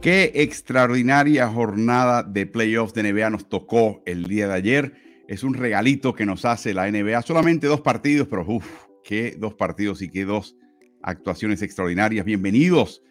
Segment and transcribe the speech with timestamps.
[0.00, 4.94] Qué extraordinaria jornada de playoffs de NBA nos tocó el día de ayer.
[5.28, 7.20] Es un regalito que nos hace la NBA.
[7.20, 8.66] Solamente dos partidos, pero uff,
[9.04, 10.56] qué dos partidos y qué dos
[11.02, 12.24] actuaciones extraordinarias.
[12.24, 13.02] Bienvenidos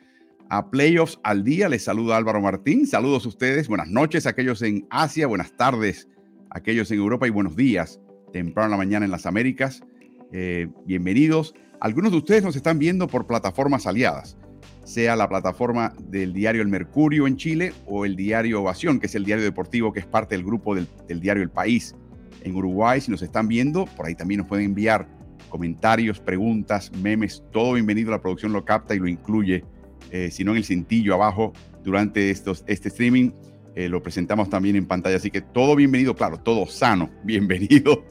[0.50, 1.70] a Playoffs al Día.
[1.70, 2.88] Les saluda Álvaro Martín.
[2.88, 3.68] Saludos a ustedes.
[3.68, 6.10] Buenas noches a aquellos en Asia, buenas tardes
[6.50, 8.00] a aquellos en Europa y buenos días
[8.34, 9.84] temprano en la mañana en las Américas.
[10.32, 11.54] Eh, bienvenidos.
[11.82, 14.40] Algunos de ustedes nos están viendo por plataformas aliadas
[14.90, 19.14] sea la plataforma del diario El Mercurio en Chile o el diario Ovación, que es
[19.14, 21.96] el diario deportivo que es parte del grupo del, diario El País
[22.42, 23.00] en Uruguay.
[23.00, 25.08] Si nos están viendo, por ahí también nos pueden enviar
[25.48, 28.10] comentarios, preguntas, memes, todo bienvenido.
[28.10, 29.64] La producción lo capta y lo incluye,
[30.10, 31.54] eh, si no en el cintillo abajo
[31.84, 33.32] durante estos, este streaming.
[33.76, 38.06] Eh, lo presentamos también en pantalla, así que todo bienvenido, claro, todo sano, bienvenido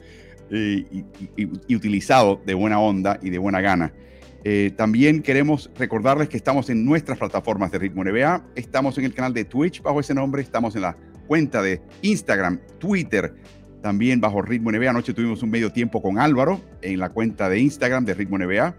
[0.49, 0.85] eh,
[1.67, 3.93] y utilizado de buena onda y de buena gana.
[4.43, 9.13] Eh, también queremos recordarles que estamos en nuestras plataformas de Ritmo NBA, estamos en el
[9.13, 10.95] canal de Twitch bajo ese nombre, estamos en la
[11.27, 13.35] cuenta de Instagram, Twitter,
[13.81, 14.89] también bajo Ritmo NBA.
[14.89, 18.75] Anoche tuvimos un medio tiempo con Álvaro en la cuenta de Instagram de Ritmo NBA.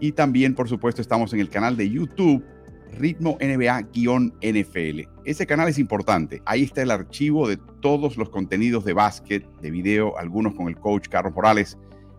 [0.00, 2.44] Y también, por supuesto, estamos en el canal de YouTube
[2.92, 5.08] Ritmo NBA-NFL.
[5.24, 6.42] Ese canal es importante.
[6.44, 10.76] Ahí está el archivo de todos los contenidos de básquet, de video, algunos con el
[10.76, 11.78] coach Carlos Morales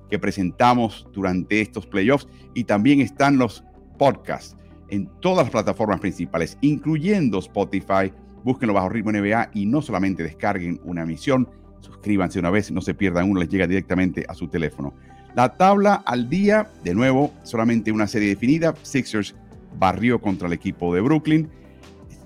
[0.09, 3.63] que presentamos durante estos playoffs y también están los
[3.97, 4.55] podcasts
[4.89, 8.13] en todas las plataformas principales, incluyendo Spotify.
[8.43, 11.49] Búsquenlo bajo Ritmo NBA y no solamente descarguen una emisión,
[11.81, 14.93] suscríbanse una vez, no se pierdan uno, les llega directamente a su teléfono.
[15.35, 18.73] La tabla al día, de nuevo, solamente una serie definida.
[18.81, 19.35] Sixers
[19.77, 21.49] barrió contra el equipo de Brooklyn.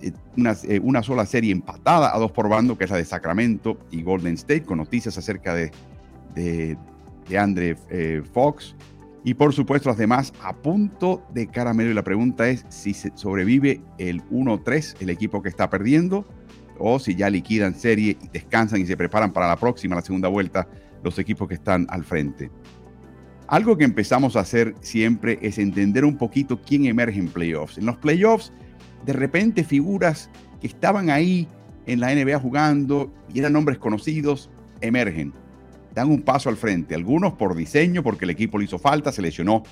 [0.01, 3.05] Eh, una, eh, una, sola serie empatada a dos por bando, que es la de
[3.05, 5.71] Sacramento y Golden State, con noticias acerca de,
[6.35, 6.77] de,
[7.31, 8.75] de Andre eh, Fox.
[9.23, 11.91] Y por supuesto las demás a punto de caramelo.
[11.91, 16.27] Y la pregunta es si sobrevive el 1-3, el equipo que está perdiendo,
[16.77, 20.67] o si ya liquidan serie descansan y se preparan para la próxima, la segunda vuelta,
[21.03, 22.51] los equipos que están al frente.
[23.47, 27.77] Algo que empezamos a hacer siempre es entender un poquito quién emerge en playoffs.
[27.77, 28.51] En los playoffs,
[29.05, 31.47] de repente figuras que estaban ahí
[31.85, 34.49] en la NBA jugando y eran nombres conocidos,
[34.79, 35.33] emergen
[35.93, 36.95] dan un paso al frente.
[36.95, 39.63] Algunos por diseño, porque el equipo le hizo falta, se lesionó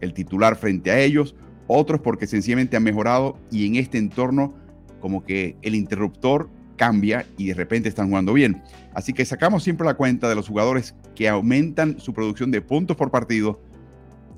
[0.00, 1.34] el titular frente a ellos.
[1.66, 4.54] Otros porque sencillamente han mejorado y en este entorno
[5.00, 8.62] como que el interruptor cambia y de repente están jugando bien.
[8.94, 12.96] Así que sacamos siempre la cuenta de los jugadores que aumentan su producción de puntos
[12.96, 13.60] por partido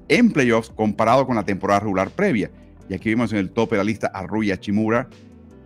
[0.08, 2.50] en playoffs comparado con la temporada regular previa.
[2.88, 5.08] Y aquí vimos en el tope de la lista a Rui Hachimura,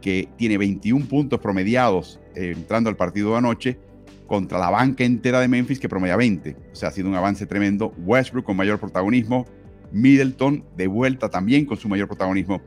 [0.01, 3.79] que tiene 21 puntos promediados eh, entrando al partido de anoche
[4.27, 6.57] contra la banca entera de Memphis que promedia 20.
[6.73, 7.93] O sea, ha sido un avance tremendo.
[7.99, 9.47] Westbrook con mayor protagonismo.
[9.93, 12.63] Middleton de vuelta también con su mayor protagonismo.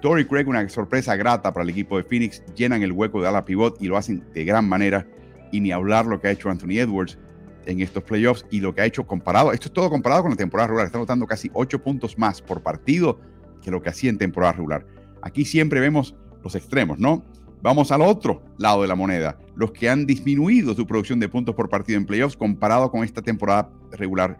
[0.00, 3.44] Tory Craig, una sorpresa grata para el equipo de Phoenix, llenan el hueco de ala
[3.44, 5.06] pivot y lo hacen de gran manera.
[5.50, 7.18] Y ni hablar lo que ha hecho Anthony Edwards
[7.66, 9.52] en estos playoffs y lo que ha hecho comparado.
[9.52, 10.86] Esto es todo comparado con la temporada regular.
[10.86, 13.20] Está notando casi 8 puntos más por partido
[13.62, 14.86] que lo que hacía en temporada regular.
[15.22, 17.24] Aquí siempre vemos los extremos, ¿no?
[17.60, 21.54] Vamos al otro lado de la moneda, los que han disminuido su producción de puntos
[21.56, 24.38] por partido en playoffs comparado con esta temporada regular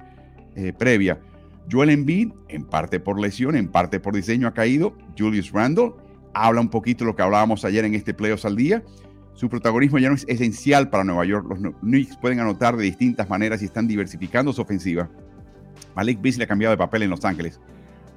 [0.54, 1.20] eh, previa.
[1.70, 4.96] Joel Embiid, en parte por lesión, en parte por diseño, ha caído.
[5.18, 5.92] Julius Randle
[6.32, 8.84] habla un poquito de lo que hablábamos ayer en este playoffs al día.
[9.34, 11.46] Su protagonismo ya no es esencial para Nueva York.
[11.48, 15.10] Los Knicks pueden anotar de distintas maneras y están diversificando su ofensiva.
[15.94, 17.60] Malik Beasley ha cambiado de papel en Los Ángeles.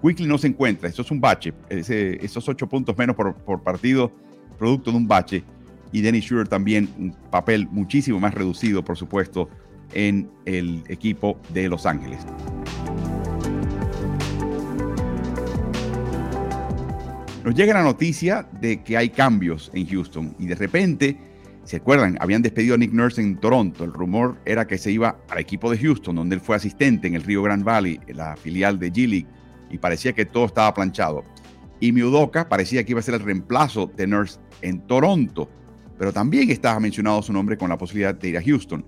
[0.01, 0.89] Quickly no se encuentra.
[0.89, 1.53] Eso es un bache.
[1.69, 4.11] esos ocho puntos menos por, por partido
[4.61, 5.43] producto de un bache.
[5.91, 9.49] Y Dennis Schroeder también un papel muchísimo más reducido, por supuesto,
[9.91, 12.19] en el equipo de Los Ángeles.
[17.43, 21.17] Nos llega la noticia de que hay cambios en Houston y de repente,
[21.63, 22.15] ¿se acuerdan?
[22.21, 23.83] Habían despedido a Nick Nurse en Toronto.
[23.83, 27.15] El rumor era que se iba al equipo de Houston, donde él fue asistente en
[27.15, 29.27] el Rio Grande Valley, la filial de G-League,
[29.71, 31.25] y parecía que todo estaba planchado.
[31.81, 35.49] Y Miudoka parecía que iba a ser el reemplazo de Nurse en Toronto,
[35.97, 38.85] pero también estaba mencionado su nombre con la posibilidad de ir a Houston.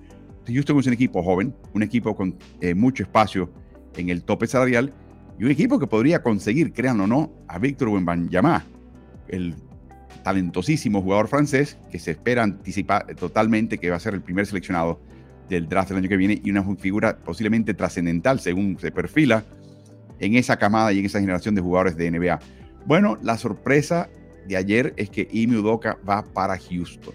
[0.48, 3.51] Houston es un equipo joven, un equipo con eh, mucho espacio
[3.98, 4.94] en el tope salarial
[5.40, 8.63] y un equipo que podría conseguir, crean o no, a Víctor Wembanyama,
[9.28, 9.56] el
[10.24, 15.01] talentosísimo jugador francés que se espera anticipar totalmente que va a ser el primer seleccionado
[15.50, 19.44] del draft del año que viene y una figura posiblemente trascendental según se perfila
[20.19, 22.40] en esa camada y en esa generación de jugadores de NBA.
[22.85, 24.09] Bueno, la sorpresa
[24.47, 27.13] de ayer es que Imi Udoka va para Houston.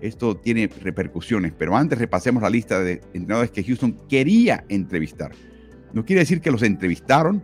[0.00, 5.32] Esto tiene repercusiones, pero antes repasemos la lista de entrenadores que Houston quería entrevistar.
[5.92, 7.42] No quiere decir que los entrevistaron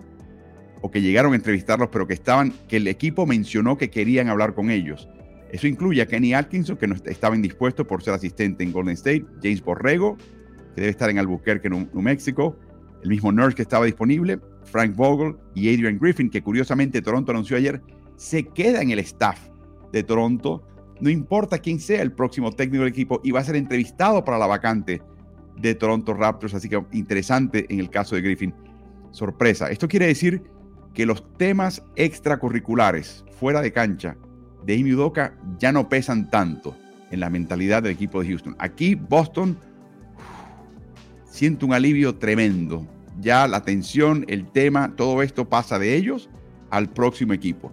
[0.83, 4.55] o que llegaron a entrevistarlos, pero que estaban, que el equipo mencionó que querían hablar
[4.55, 5.09] con ellos.
[5.51, 9.25] Eso incluye a Kenny Atkinson, que no estaba indispuesto por ser asistente en Golden State,
[9.43, 10.17] James Borrego,
[10.75, 12.59] que debe estar en Albuquerque, New México,
[13.03, 17.57] el mismo Nurse que estaba disponible, Frank Vogel y Adrian Griffin, que curiosamente Toronto anunció
[17.57, 17.83] ayer,
[18.17, 19.39] se queda en el staff
[19.93, 20.63] de Toronto.
[21.01, 24.39] No importa quién sea el próximo técnico del equipo y va a ser entrevistado para
[24.39, 25.03] la vacante
[25.57, 26.55] de Toronto Raptors.
[26.55, 28.55] Así que interesante en el caso de Griffin.
[29.11, 29.71] Sorpresa.
[29.71, 30.43] Esto quiere decir
[30.93, 34.17] que los temas extracurriculares fuera de cancha
[34.65, 34.97] de Imi
[35.59, 36.77] ya no pesan tanto
[37.11, 38.57] en la mentalidad del equipo de Houston.
[38.59, 39.59] Aquí Boston
[41.25, 42.87] siente un alivio tremendo.
[43.21, 46.29] Ya la tensión, el tema, todo esto pasa de ellos
[46.71, 47.73] al próximo equipo.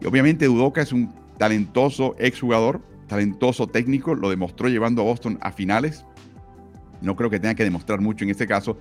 [0.00, 5.52] Y obviamente Udoka es un talentoso exjugador, talentoso técnico, lo demostró llevando a Boston a
[5.52, 6.04] finales.
[7.00, 8.78] No creo que tenga que demostrar mucho en este caso.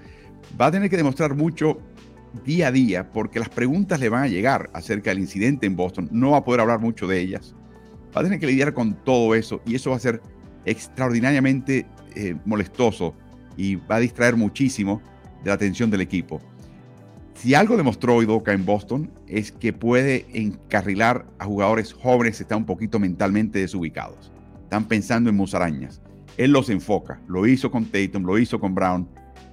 [0.60, 1.80] Va a tener que demostrar mucho
[2.46, 6.10] día a día porque las preguntas le van a llegar acerca del incidente en Boston.
[6.12, 7.56] No va a poder hablar mucho de ellas.
[8.16, 10.22] Va a tener que lidiar con todo eso y eso va a ser
[10.66, 11.86] extraordinariamente
[12.16, 13.16] eh, molestoso
[13.56, 15.02] y va a distraer muchísimo
[15.44, 16.42] de la atención del equipo.
[17.36, 22.60] Si algo demostró Doca en Boston es que puede encarrilar a jugadores jóvenes que están
[22.60, 24.32] un poquito mentalmente desubicados.
[24.64, 26.02] Están pensando en musarañas.
[26.36, 27.22] Él los enfoca.
[27.28, 29.08] Lo hizo con Tatum, lo hizo con Brown,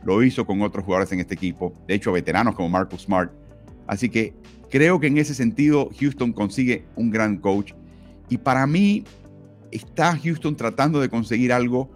[0.05, 1.75] lo hizo con otros jugadores en este equipo.
[1.87, 3.33] De hecho, veteranos como Marcus Smart.
[3.87, 4.35] Así que
[4.69, 7.73] creo que en ese sentido Houston consigue un gran coach.
[8.29, 9.05] Y para mí
[9.71, 11.91] está Houston tratando de conseguir algo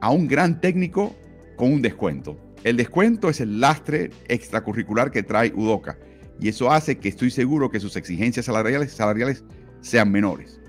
[0.00, 1.14] a un gran técnico
[1.56, 2.36] con un descuento.
[2.64, 5.98] El descuento es el lastre extracurricular que trae Udoca
[6.42, 9.44] y eso hace que estoy seguro que sus exigencias salariales,
[9.80, 10.60] sean menores.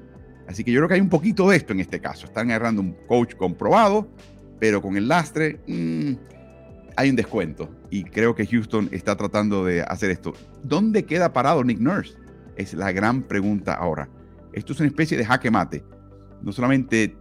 [0.48, 2.26] Así que yo creo que hay un poquito de esto en este caso.
[2.26, 4.08] Están agarrando un coach comprobado,
[4.60, 6.14] pero con el lastre mm,
[6.96, 7.70] hay un descuento.
[7.90, 10.34] Y creo que Houston está tratando de hacer esto.
[10.64, 12.14] ¿Dónde queda parado Nick Nurse?
[12.56, 14.10] Es la gran pregunta ahora.
[14.52, 15.84] Esto es una especie de jaque mate.
[16.44, 17.16] No solamente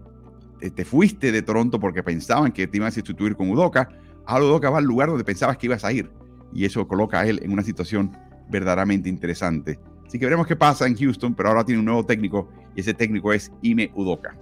[0.61, 3.89] eh, te fuiste de Toronto porque pensaban que te iban a sustituir con Udoca,
[4.27, 6.11] ahora Udoca va al lugar donde pensabas que ibas a ir.
[6.53, 8.17] Y eso coloca a él en una situación
[8.49, 9.79] verdaderamente interesante.
[10.07, 12.93] Así que veremos qué pasa en Houston, pero ahora tiene un nuevo técnico y ese
[12.93, 14.37] técnico es Ime Udoka.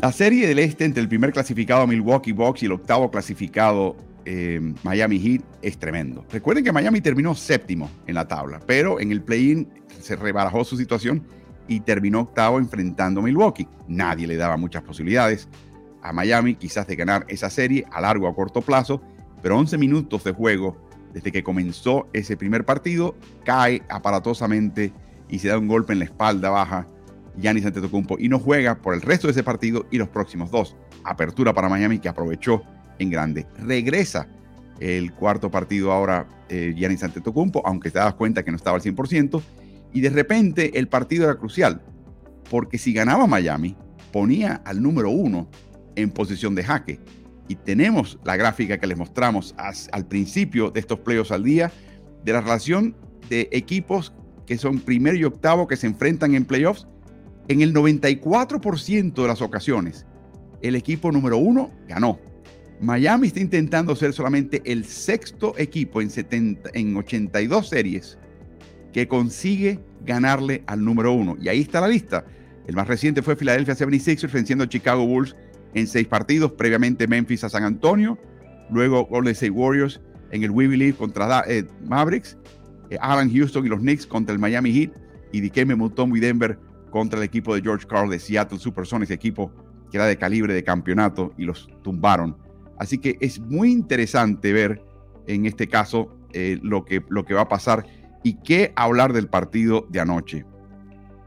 [0.00, 3.96] La serie del este entre el primer clasificado Milwaukee Bucks y el octavo clasificado
[4.26, 6.24] eh, Miami Heat es tremendo.
[6.30, 9.68] Recuerden que Miami terminó séptimo en la tabla, pero en el play-in
[10.00, 11.26] se rebarajó su situación
[11.68, 13.68] y terminó octavo enfrentando a Milwaukee.
[13.88, 15.48] Nadie le daba muchas posibilidades
[16.02, 19.00] a Miami, quizás de ganar esa serie a largo o a corto plazo,
[19.42, 20.76] pero 11 minutos de juego
[21.14, 23.14] desde que comenzó ese primer partido,
[23.44, 24.92] cae aparatosamente
[25.28, 26.88] y se da un golpe en la espalda baja
[27.36, 30.76] Giannis Antetokounmpo y no juega por el resto de ese partido y los próximos dos.
[31.04, 32.62] Apertura para Miami que aprovechó
[32.98, 33.46] en grande.
[33.58, 34.28] Regresa
[34.80, 38.82] el cuarto partido ahora eh, Giannis Antetokounmpo, aunque te das cuenta que no estaba al
[38.82, 39.40] 100%,
[39.94, 41.80] y de repente el partido era crucial,
[42.50, 43.76] porque si ganaba Miami,
[44.12, 45.48] ponía al número uno
[45.94, 47.00] en posición de jaque.
[47.46, 51.70] Y tenemos la gráfica que les mostramos al principio de estos playoffs al día
[52.24, 52.96] de la relación
[53.30, 54.12] de equipos
[54.46, 56.88] que son primero y octavo que se enfrentan en playoffs.
[57.46, 60.06] En el 94% de las ocasiones,
[60.60, 62.18] el equipo número uno ganó.
[62.80, 68.18] Miami está intentando ser solamente el sexto equipo en, 70, en 82 series
[68.94, 71.36] que consigue ganarle al número uno.
[71.40, 72.24] Y ahí está la lista.
[72.68, 75.34] El más reciente fue Philadelphia 76ers venciendo a Chicago Bulls
[75.74, 76.52] en seis partidos.
[76.52, 78.16] Previamente Memphis a San Antonio.
[78.70, 82.38] Luego Golden State Warriors en el We Believe contra eh, Mavericks.
[82.88, 84.92] Eh, Alan Houston y los Knicks contra el Miami Heat.
[85.32, 86.56] Y Dikembe Mutombo y Denver
[86.90, 89.50] contra el equipo de George Carl de Seattle Supersonics, equipo
[89.90, 92.36] que era de calibre de campeonato y los tumbaron
[92.78, 94.80] Así que es muy interesante ver
[95.26, 97.84] en este caso eh, lo, que, lo que va a pasar
[98.24, 100.44] y qué hablar del partido de anoche.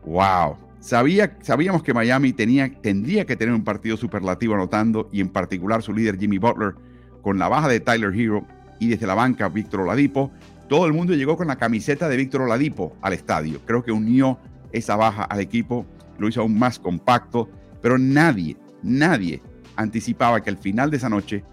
[0.05, 0.57] ¡Wow!
[0.79, 5.93] Sabía, sabíamos que Miami tendría que tener un partido superlativo anotando y en particular su
[5.93, 6.75] líder Jimmy Butler
[7.21, 8.45] con la baja de Tyler Hero
[8.79, 10.31] y desde la banca Víctor Oladipo.
[10.67, 13.61] Todo el mundo llegó con la camiseta de Víctor Oladipo al estadio.
[13.65, 14.39] Creo que unió
[14.71, 15.85] esa baja al equipo,
[16.17, 17.49] lo hizo aún más compacto,
[17.81, 19.41] pero nadie, nadie
[19.75, 21.43] anticipaba que al final de esa noche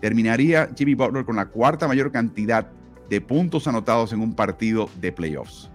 [0.00, 2.68] terminaría Jimmy Butler con la cuarta mayor cantidad
[3.10, 5.68] de puntos anotados en un partido de playoffs.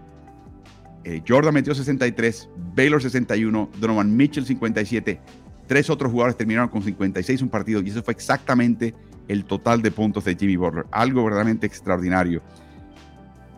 [1.04, 5.20] Eh, Jordan metió 63, Baylor 61, Donovan Mitchell 57,
[5.68, 8.96] tres otros jugadores terminaron con 56 un partido y eso fue exactamente
[9.28, 12.42] el total de puntos de Jimmy Butler, algo verdaderamente extraordinario.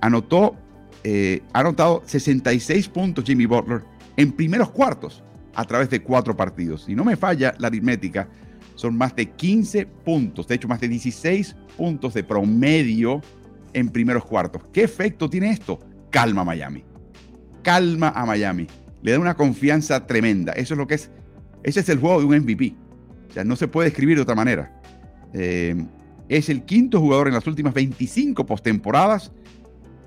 [0.01, 0.55] Anotó,
[1.03, 3.83] eh, ha anotado 66 puntos Jimmy Butler
[4.17, 5.23] en primeros cuartos
[5.55, 6.83] a través de cuatro partidos.
[6.83, 8.27] Si no me falla la aritmética,
[8.75, 13.21] son más de 15 puntos, de hecho más de 16 puntos de promedio
[13.73, 14.63] en primeros cuartos.
[14.71, 15.79] ¿Qué efecto tiene esto?
[16.09, 16.83] Calma Miami.
[17.63, 18.67] Calma a Miami.
[19.01, 20.53] Le da una confianza tremenda.
[20.53, 21.11] Eso es lo que es.
[21.63, 22.75] Ese es el juego de un MVP.
[23.29, 24.81] O sea, no se puede escribir de otra manera.
[25.33, 25.75] Eh,
[26.29, 29.31] es el quinto jugador en las últimas 25 postemporadas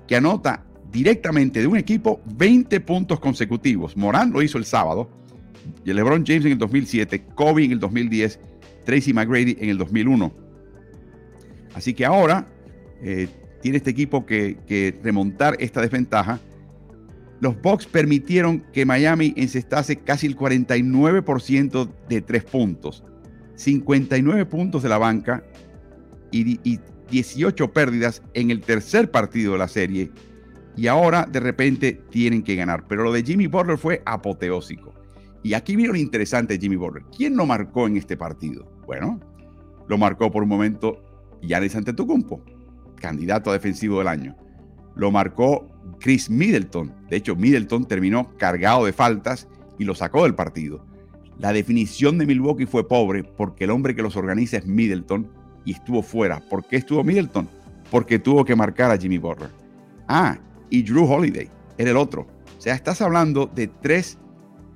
[0.07, 3.95] que anota directamente de un equipo 20 puntos consecutivos.
[3.95, 5.09] Morán lo hizo el sábado,
[5.85, 8.39] LeBron James en el 2007, Kobe en el 2010,
[8.85, 10.33] Tracy McGrady en el 2001.
[11.73, 12.47] Así que ahora
[13.01, 13.29] eh,
[13.61, 16.39] tiene este equipo que, remontar esta desventaja.
[17.39, 23.03] Los Bucks permitieron que Miami encestase casi el 49% de tres puntos,
[23.55, 25.43] 59 puntos de la banca
[26.31, 30.11] y, y 18 pérdidas en el tercer partido de la serie.
[30.77, 32.85] Y ahora de repente tienen que ganar.
[32.87, 34.93] Pero lo de Jimmy Butler fue apoteósico.
[35.43, 37.03] Y aquí vino lo interesante de Jimmy Butler.
[37.15, 38.65] ¿Quién lo marcó en este partido?
[38.85, 39.19] Bueno,
[39.87, 41.01] lo marcó por un momento
[41.41, 42.43] Giannis Antetokounmpo,
[43.01, 44.37] candidato a defensivo del año.
[44.95, 45.67] Lo marcó
[45.99, 46.93] Chris Middleton.
[47.09, 50.85] De hecho, Middleton terminó cargado de faltas y lo sacó del partido.
[51.37, 55.29] La definición de Milwaukee fue pobre porque el hombre que los organiza es Middleton
[55.65, 56.39] y estuvo fuera.
[56.39, 57.49] ¿Por qué estuvo Middleton?
[57.89, 59.49] Porque tuvo que marcar a Jimmy Butler.
[60.07, 60.37] Ah,
[60.69, 62.27] y Drew Holiday era el otro.
[62.57, 64.17] O sea, estás hablando de tres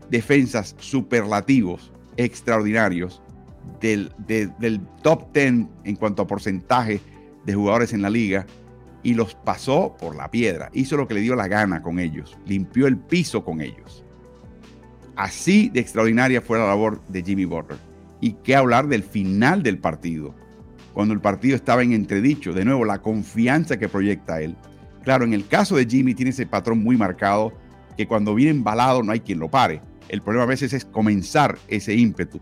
[0.09, 3.21] defensas superlativos, extraordinarios,
[3.79, 6.99] del, del top 10 en cuanto a porcentaje
[7.45, 8.45] de jugadores en la liga
[9.03, 10.69] y los pasó por la piedra.
[10.73, 12.37] Hizo lo que le dio la gana con ellos.
[12.45, 14.03] Limpió el piso con ellos.
[15.15, 17.77] Así de extraordinaria fue la labor de Jimmy Butler.
[18.19, 20.33] Y qué hablar del final del partido,
[20.93, 22.51] cuando el partido estaba en entredicho.
[22.51, 24.55] De nuevo, la confianza que proyecta él.
[25.03, 27.53] Claro, en el caso de Jimmy tiene ese patrón muy marcado
[27.95, 29.81] que cuando viene embalado no hay quien lo pare.
[30.09, 32.41] El problema a veces es comenzar ese ímpetu.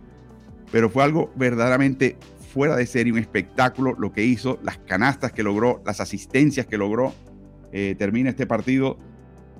[0.71, 2.17] Pero fue algo verdaderamente
[2.53, 6.77] fuera de serie, un espectáculo lo que hizo, las canastas que logró, las asistencias que
[6.77, 7.13] logró.
[7.71, 8.97] Eh, termina este partido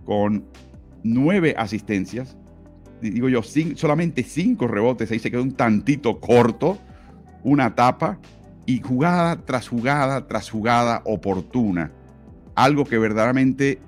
[0.06, 0.46] con
[1.04, 2.38] nueve asistencias.
[3.02, 5.12] Digo yo, solamente cinco rebotes.
[5.12, 6.78] Ahí se quedó un tantito corto.
[7.44, 8.20] Una tapa.
[8.66, 11.92] Y jugada tras jugada tras jugada oportuna.
[12.56, 13.80] Algo que verdaderamente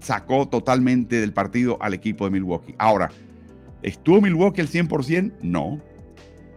[0.00, 2.74] sacó totalmente del partido al equipo de Milwaukee.
[2.78, 3.10] Ahora,
[3.86, 5.32] ¿Estuvo Milwaukee al 100%?
[5.42, 5.80] No.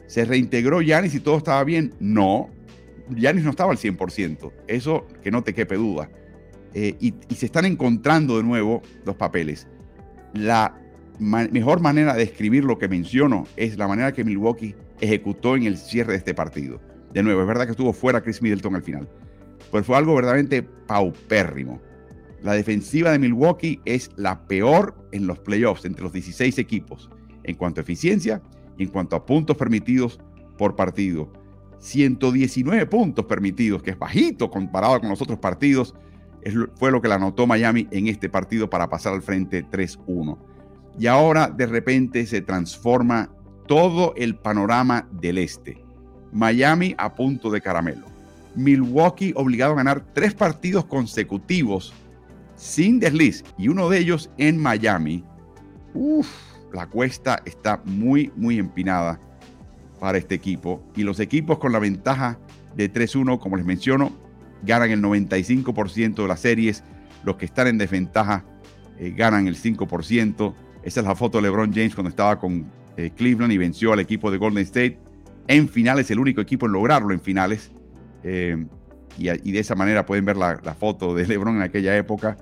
[0.09, 1.93] ¿Se reintegró Yanis y todo estaba bien?
[1.99, 2.49] No.
[3.15, 4.51] Yanis no estaba al 100%.
[4.67, 6.09] Eso que no te quepe duda.
[6.73, 9.67] Eh, y, se están encontrando de nuevo los papeles.
[10.33, 10.75] La
[11.19, 15.77] mejor manera de escribir lo que menciono es la manera que Milwaukee ejecutó en el
[15.77, 16.81] cierre de este partido.
[17.13, 19.07] De nuevo, es verdad que estuvo fuera Chris Middleton al final.
[19.71, 21.79] Pero fue algo verdaderamente paupérrimo.
[22.41, 27.11] La defensiva de Milwaukee es la peor en los playoffs entre los 16 equipos
[27.43, 28.41] en cuanto a eficiencia
[28.79, 30.19] en cuanto a puntos permitidos
[30.57, 31.31] por partido.
[31.79, 35.95] 119 puntos permitidos, que es bajito comparado con los otros partidos,
[36.75, 40.37] fue lo que la anotó Miami en este partido para pasar al frente 3-1.
[40.97, 43.29] Y ahora de repente se transforma
[43.67, 45.83] todo el panorama del este.
[46.31, 48.07] Miami a punto de caramelo.
[48.55, 51.93] Milwaukee obligado a ganar tres partidos consecutivos
[52.55, 55.23] sin desliz y uno de ellos en Miami.
[55.93, 56.27] Uf,
[56.73, 59.19] la cuesta está muy, muy empinada
[59.99, 60.83] para este equipo.
[60.95, 62.39] Y los equipos con la ventaja
[62.75, 64.11] de 3-1, como les menciono,
[64.63, 66.83] ganan el 95% de las series.
[67.23, 68.45] Los que están en desventaja
[68.97, 70.53] eh, ganan el 5%.
[70.83, 73.99] Esa es la foto de LeBron James cuando estaba con eh, Cleveland y venció al
[73.99, 74.97] equipo de Golden State.
[75.47, 77.71] En finales, el único equipo en lograrlo en finales.
[78.23, 78.65] Eh,
[79.17, 82.37] y, de esa manera pueden ver la, la, foto de LeBron en aquella época.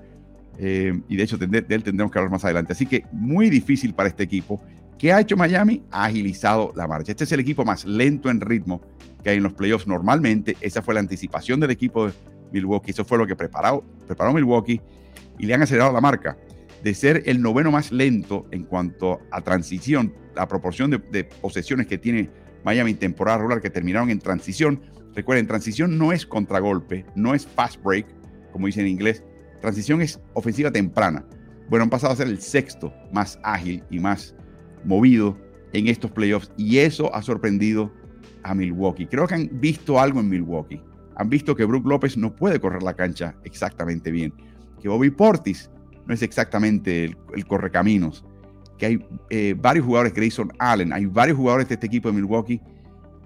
[0.58, 2.72] Eh, y de hecho, de, él tendremos que hablar más adelante.
[2.72, 4.60] Así que muy difícil para este equipo.
[4.98, 5.84] ¿Qué ha hecho Miami?
[5.90, 7.12] Ha agilizado la marcha.
[7.12, 8.80] Este es el equipo más lento en ritmo
[9.22, 10.56] que hay en los playoffs normalmente.
[10.60, 12.12] Esa fue la anticipación del equipo de
[12.52, 12.90] Milwaukee.
[12.90, 14.80] Eso fue lo que preparó, preparó Milwaukee
[15.38, 16.36] y le han acelerado la marca.
[16.82, 21.98] De ser el noveno más lento en cuanto a transición, la proporción de, posesiones que
[21.98, 22.30] tiene
[22.64, 24.80] Miami en temporada regular que terminaron en transición.
[25.14, 28.06] Recuerden, transición no es contragolpe, no es fast break,
[28.52, 29.24] como dicen en inglés,
[29.60, 31.24] Transición es ofensiva temprana.
[31.68, 34.34] Bueno, han pasado a ser el sexto más ágil y más
[34.84, 35.36] movido
[35.72, 37.92] en estos playoffs y eso ha sorprendido
[38.42, 39.06] a Milwaukee.
[39.06, 40.80] Creo que han visto algo en Milwaukee.
[41.16, 44.32] Han visto que Brook López no puede correr la cancha exactamente bien,
[44.80, 45.68] que Bobby Portis
[46.06, 48.24] no es exactamente el, correcaminos,
[48.78, 52.60] que hay eh, varios jugadores, Grayson Allen, hay varios jugadores de este equipo de Milwaukee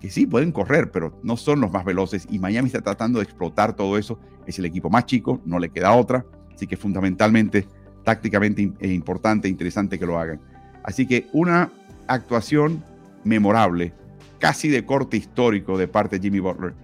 [0.03, 3.25] que sí pueden correr, pero no son los más veloces y Miami está tratando de
[3.25, 4.19] explotar todo eso.
[4.49, 7.69] Es el equipo más chico, no le queda otra, así que fundamentalmente,
[8.03, 10.41] tácticamente es importante e interesante que lo hagan.
[10.83, 11.71] Así que una
[12.09, 12.83] actuación
[13.23, 13.93] memorable,
[14.41, 16.75] casi de corte histórico de parte de Jimmy Butler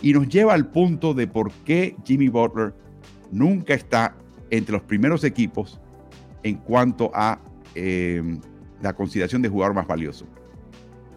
[0.00, 2.72] y nos lleva al punto de por qué Jimmy Butler
[3.32, 4.14] nunca está
[4.48, 5.80] entre los primeros equipos
[6.44, 7.40] en cuanto a
[7.74, 8.38] eh,
[8.80, 10.24] la consideración de jugador más valioso.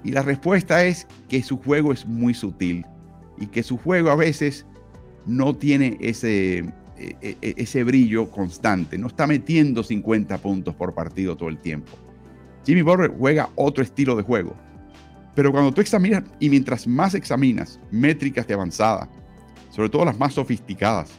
[0.04, 2.86] Y la respuesta es que su juego es muy sutil
[3.38, 4.66] y que su juego a veces
[5.26, 10.94] no tiene ese, e, e, e, ese brillo constante, no está metiendo 50 puntos por
[10.94, 11.92] partido todo el tiempo.
[12.66, 14.56] Jimmy Butler juega otro estilo de juego.
[15.36, 19.10] Pero cuando tú examinas, y mientras más examinas métricas de avanzada,
[19.72, 21.12] sobre todo las más sofisticadas,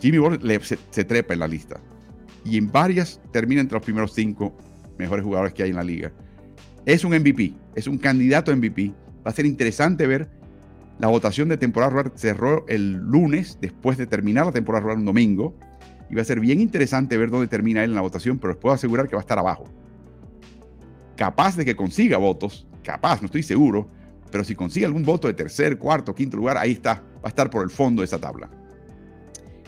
[0.00, 1.80] Jimmy Butler se, se, trepa en la lista.
[2.44, 4.56] Y en varias termina entre los primeros cinco
[4.98, 6.12] mejores jugadores que hay en la liga.
[6.86, 8.92] Es un MVP, es un candidato MVP.
[9.26, 10.28] Va a ser interesante ver
[10.98, 12.12] la votación de temporada rural.
[12.14, 15.54] Cerró el lunes, después de terminar la temporada rural un domingo.
[16.10, 18.60] Y va a ser bien interesante ver dónde termina él en la votación, pero les
[18.60, 19.64] puedo asegurar que va a estar abajo.
[21.16, 23.88] Capaz de que consiga votos, capaz, no estoy seguro,
[24.30, 27.48] pero si consigue algún voto de tercer, cuarto, quinto lugar, ahí está, va a estar
[27.48, 28.50] por el fondo de esa tabla.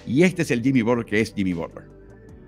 [0.07, 1.96] Y este es el Jimmy Butler que es Jimmy Butler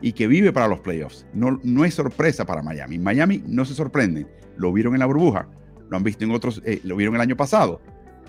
[0.00, 1.26] y que vive para los playoffs.
[1.32, 2.98] No, no es sorpresa para Miami.
[2.98, 4.26] Miami no se sorprende.
[4.56, 5.48] Lo vieron en la burbuja,
[5.88, 7.80] lo han visto en otros, eh, lo vieron el año pasado,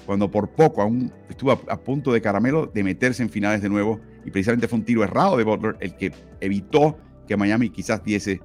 [0.06, 4.00] cuando por poco aún estuvo a, punto de caramelo de meterse en finales de nuevo
[4.26, 6.98] y precisamente fue un tiro errado de Butler el que evitó
[7.28, 8.42] que Miami quizás diese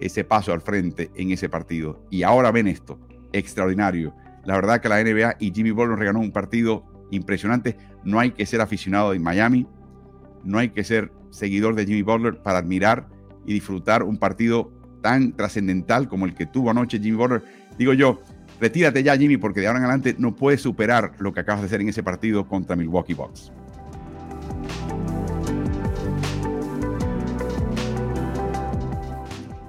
[0.00, 2.04] ese paso al frente en ese partido.
[2.10, 2.98] Y ahora ven esto,
[3.32, 4.14] extraordinario.
[4.44, 7.76] La verdad que la NBA y Jimmy Butler regaló un partido impresionante.
[8.02, 9.66] No hay que ser aficionado de Miami,
[10.42, 13.08] no hay que ser seguidor de Jimmy Butler para admirar
[13.44, 14.72] y disfrutar un partido
[15.02, 17.42] tan trascendental como el que tuvo anoche Jimmy Butler.
[17.76, 18.20] Digo yo,
[18.60, 21.66] retírate ya Jimmy porque de ahora en adelante no puedes superar lo que acabas de
[21.66, 23.52] hacer en ese partido contra Milwaukee Bucks.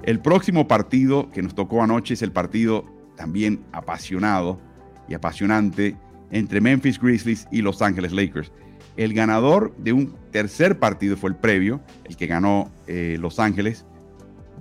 [0.04, 2.84] El próximo partido que nos tocó anoche es el partido
[3.16, 4.60] también apasionado
[5.08, 5.96] y apasionante
[6.30, 8.52] entre Memphis Grizzlies y Los Angeles Lakers.
[8.96, 13.84] El ganador de un tercer partido fue el previo, el que ganó eh, Los Ángeles,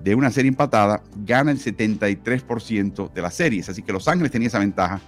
[0.03, 3.69] de una serie empatada, gana el 73% de las series.
[3.69, 4.99] Así que Los Ángeles tenía esa ventaja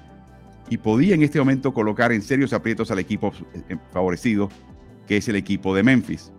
[0.69, 4.49] y podía en este momento colocar en serios aprietos al equipo eh, favorecido,
[5.05, 6.31] que es el equipo de Memphis.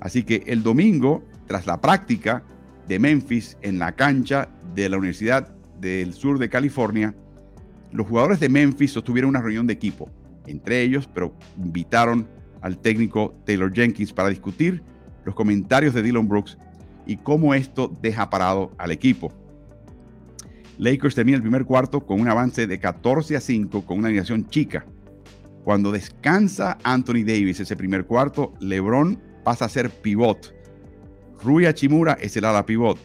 [0.00, 2.42] Así que el domingo, tras la práctica
[2.88, 5.48] de Memphis en la cancha de la Universidad
[5.80, 7.14] del Sur de California,
[7.92, 10.10] los jugadores de Memphis sostuvieron una reunión de equipo
[10.46, 12.28] entre ellos, pero invitaron
[12.60, 14.82] al técnico Taylor Jenkins para discutir
[15.24, 16.56] los comentarios de Dylan Brooks
[17.06, 19.32] y cómo esto deja parado al equipo.
[20.78, 24.48] Lakers termina el primer cuarto con un avance de 14 a 5 con una alineación
[24.48, 24.84] chica.
[25.64, 30.54] Cuando descansa Anthony Davis ese primer cuarto, LeBron pasa a ser pivot.
[31.42, 32.98] Rui Hachimura es el ala pivot.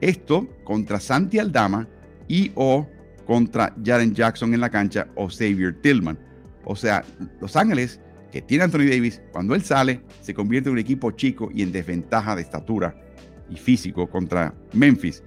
[0.00, 1.88] Esto contra Santi Aldama
[2.28, 2.86] y o
[3.26, 6.18] contra Jaren Jackson en la cancha o Xavier Tillman.
[6.64, 7.04] O sea,
[7.40, 8.00] Los Ángeles,
[8.32, 11.72] que tiene Anthony Davis, cuando él sale, se convierte en un equipo chico y en
[11.72, 12.94] desventaja de estatura
[13.48, 15.22] y físico contra Memphis.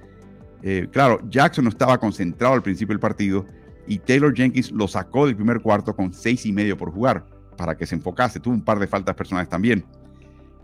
[0.64, 3.46] Eh, claro, Jackson no estaba concentrado al principio del partido
[3.88, 7.78] y Taylor Jenkins lo sacó del primer cuarto con seis y medio por jugar para
[7.78, 8.40] que se enfocase.
[8.40, 9.86] Tuvo un par de faltas personales también.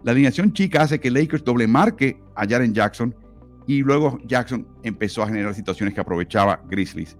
[0.03, 3.15] La alineación chica hace que Lakers doble marque a Jaren Jackson
[3.65, 7.17] y luego Jackson empezó a generar situaciones que aprovechaba Grizzlies.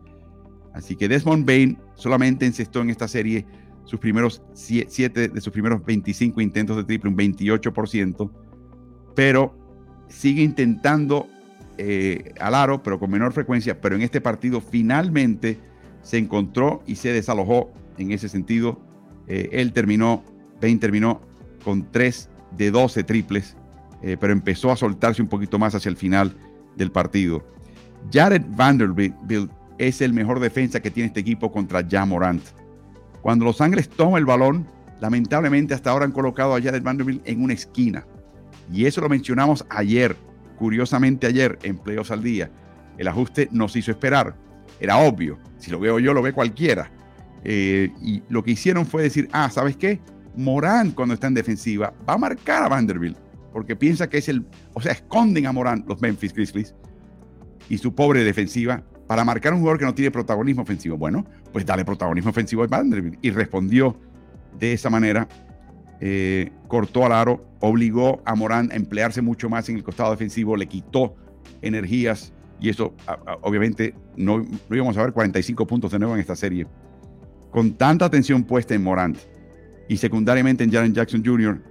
[0.73, 3.45] Así que Desmond Bain solamente encestó en esta serie
[3.85, 8.31] sus primeros 7 de sus primeros 25 intentos de triple, un 28%,
[9.15, 9.55] pero
[10.07, 11.27] sigue intentando
[11.77, 15.59] eh, al aro, pero con menor frecuencia, pero en este partido finalmente
[16.01, 18.79] se encontró y se desalojó en ese sentido.
[19.27, 20.23] Eh, él terminó,
[20.61, 21.21] Bain terminó
[21.63, 23.57] con 3 de 12 triples,
[24.01, 26.35] eh, pero empezó a soltarse un poquito más hacia el final
[26.75, 27.43] del partido.
[28.11, 32.43] Jared Vanderbilt es el mejor defensa que tiene este equipo contra Ja Morant.
[33.21, 34.67] Cuando Los Ángeles toma el balón,
[34.99, 38.05] lamentablemente hasta ahora han colocado a Jared Vanderbilt en una esquina.
[38.71, 40.15] Y eso lo mencionamos ayer,
[40.57, 42.49] curiosamente ayer, en Playoffs al Día.
[42.97, 44.35] El ajuste nos hizo esperar.
[44.79, 45.39] Era obvio.
[45.57, 46.91] Si lo veo yo, lo ve cualquiera.
[47.43, 49.99] Eh, y lo que hicieron fue decir, ah, ¿sabes qué?
[50.35, 53.17] Morant cuando está en defensiva va a marcar a Vanderbilt
[53.53, 56.73] porque piensa que es el, o sea, esconden a Morant los Memphis Grizzlies
[57.69, 58.83] y su pobre defensiva
[59.13, 60.97] para marcar un jugador que no tiene protagonismo ofensivo.
[60.97, 63.19] Bueno, pues dale protagonismo ofensivo a Vanderbilt.
[63.21, 63.95] Y respondió
[64.57, 65.27] de esa manera.
[65.99, 70.57] Eh, cortó al aro, obligó a Morán a emplearse mucho más en el costado defensivo,
[70.57, 71.15] le quitó
[71.61, 72.95] energías y eso
[73.41, 76.65] obviamente no, no, íbamos a ver 45 puntos de nuevo en esta serie.
[77.51, 79.19] Con tanta atención puesta en Morant
[79.89, 81.61] y secundariamente en Jaren Jackson Jr.,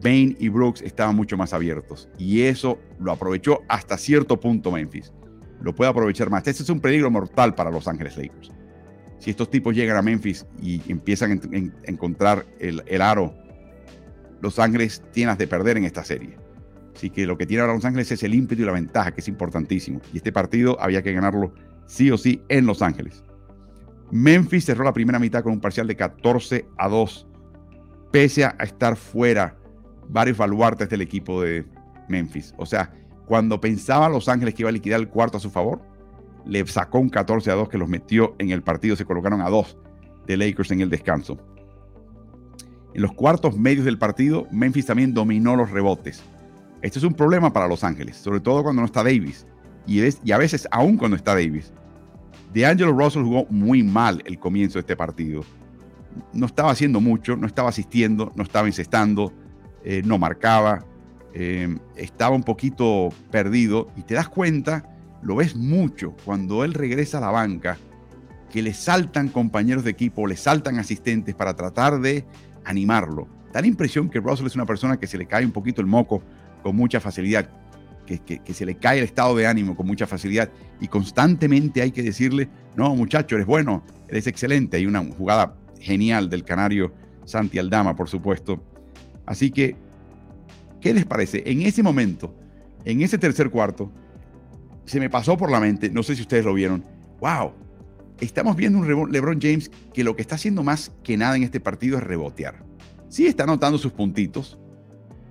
[0.00, 5.12] Bain y Brooks estaban mucho más abiertos y eso lo aprovechó hasta cierto punto Memphis
[5.64, 6.46] lo puede aprovechar más.
[6.46, 8.52] Este es un peligro mortal para Los Ángeles Lakers.
[9.18, 13.34] si estos tipos llegan a Memphis y empiezan a encontrar el, aro,
[14.42, 16.36] Los Ángeles tienen de perder en esta serie.
[16.94, 19.22] Así que lo que tiene ahora Los Ángeles es el ímpetu y la ventaja, que
[19.22, 20.00] es importantísimo.
[20.12, 21.54] Y este partido había que ganarlo
[21.86, 23.24] sí o sí en Los Ángeles.
[24.10, 27.26] Memphis cerró la primera mitad con un parcial de 14 a 2,
[28.12, 29.56] pese a estar fuera
[30.08, 31.64] varios baluartes del equipo de
[32.08, 32.54] Memphis.
[32.58, 32.92] O sea,
[33.26, 35.80] cuando pensaba Los Ángeles que iba a liquidar el cuarto a su favor,
[36.44, 38.96] le sacó un 14 a 2 que los metió en el partido.
[38.96, 39.76] Se colocaron a 2
[40.26, 41.38] de Lakers en el descanso.
[42.92, 46.22] En los cuartos medios del partido, Memphis también dominó los rebotes.
[46.82, 49.46] Este es un problema para Los Ángeles, sobre todo cuando no está Davis.
[49.86, 51.72] Y, y a veces aún cuando está Davis.
[52.52, 55.42] DeAngelo Russell jugó muy mal el comienzo de este partido.
[56.32, 59.32] No estaba haciendo mucho, no estaba asistiendo, no estaba incestando,
[59.82, 60.84] eh, no marcaba,
[61.34, 64.88] eh, estaba un poquito perdido y te das cuenta,
[65.22, 67.76] lo ves mucho cuando él regresa a la banca,
[68.50, 72.24] que le saltan compañeros de equipo, le saltan asistentes para tratar de
[72.64, 73.28] animarlo.
[73.52, 75.86] Da la impresión que Russell es una persona que se le cae un poquito el
[75.86, 76.22] moco
[76.62, 77.50] con mucha facilidad
[78.04, 82.02] que, se le cae el estado de ánimo con mucha facilidad y constantemente hay que
[82.02, 84.76] decirle, no muchacho, eres bueno, eres excelente.
[84.76, 86.92] Hay una jugada genial del canario
[87.24, 88.62] Santi Aldama, por supuesto.
[89.26, 89.76] Así que,
[90.84, 91.42] ¿qué les parece?
[91.46, 92.36] En ese momento,
[92.84, 93.90] en ese tercer cuarto,
[94.84, 96.84] se me pasó por la mente, no sé si ustedes lo vieron,
[97.20, 97.52] wow,
[98.20, 101.58] estamos viendo un LeBron James que lo que está haciendo más que nada en este
[101.58, 102.62] partido es rebotear.
[103.08, 104.58] Sí está anotando sus puntitos,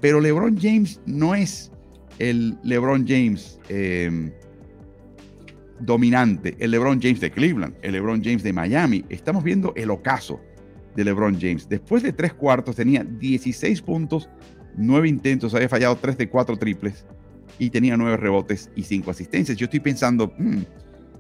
[0.02, 1.72] pero LeBron James no es
[2.18, 4.32] el LeBron James em,
[5.82, 9.06] dominante, el LeBron James de Cleveland, el LeBron James de Miami.
[9.10, 10.42] Estamos viendo el ocaso
[10.96, 11.70] de LeBron James.
[11.70, 14.28] Después de tres cuartos tenía 16 puntos,
[14.78, 17.06] 9 intentos, había fallado 3 de 4 triples
[17.60, 19.58] y tenía 9 rebotes y 5 asistencias.
[19.58, 20.34] Yo estoy pensando,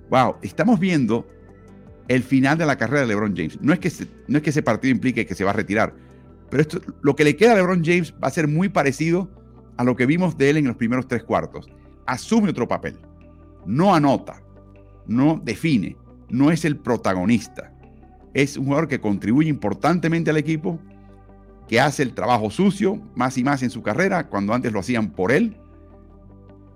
[0.09, 1.27] wow, hmm, estamos viendo
[2.07, 3.59] el final de la carrera de LeBron James.
[3.61, 3.91] No es que,
[4.27, 5.93] no es que ese partido implique que se va a retirar,
[6.49, 9.29] pero esto, lo que le queda a LeBron James va a ser muy parecido
[9.77, 11.67] a lo que vimos de él en los primeros tres cuartos.
[12.05, 12.99] Asume otro papel.
[13.65, 14.41] No anota,
[15.07, 15.97] no define,
[16.29, 17.71] no es el protagonista.
[18.33, 20.79] Es un jugador que contribuye importantemente al equipo,
[21.67, 25.11] que hace el trabajo sucio más y más en su carrera, cuando antes lo hacían
[25.11, 25.57] por él.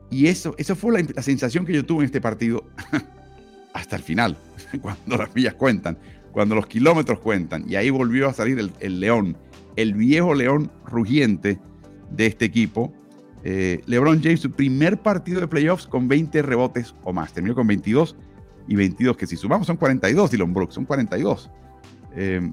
[0.09, 2.63] Y eso, eso fue la, sensación que yo tuve en este partido
[3.73, 4.37] hasta el final,
[4.81, 5.97] cuando las millas cuentan,
[6.31, 7.65] cuando los kilómetros cuentan.
[7.69, 9.37] Y ahí volvió a salir el, el león,
[9.75, 11.59] el viejo león rugiente
[12.11, 12.93] de este equipo.
[13.43, 17.33] Eh, LeBron James, su primer partido de playoffs con 20 rebotes o más.
[17.33, 18.15] Terminó con 22
[18.67, 21.49] y 22, que si sumamos son 42, Dylan Brooks, son 42.
[22.15, 22.51] Eh,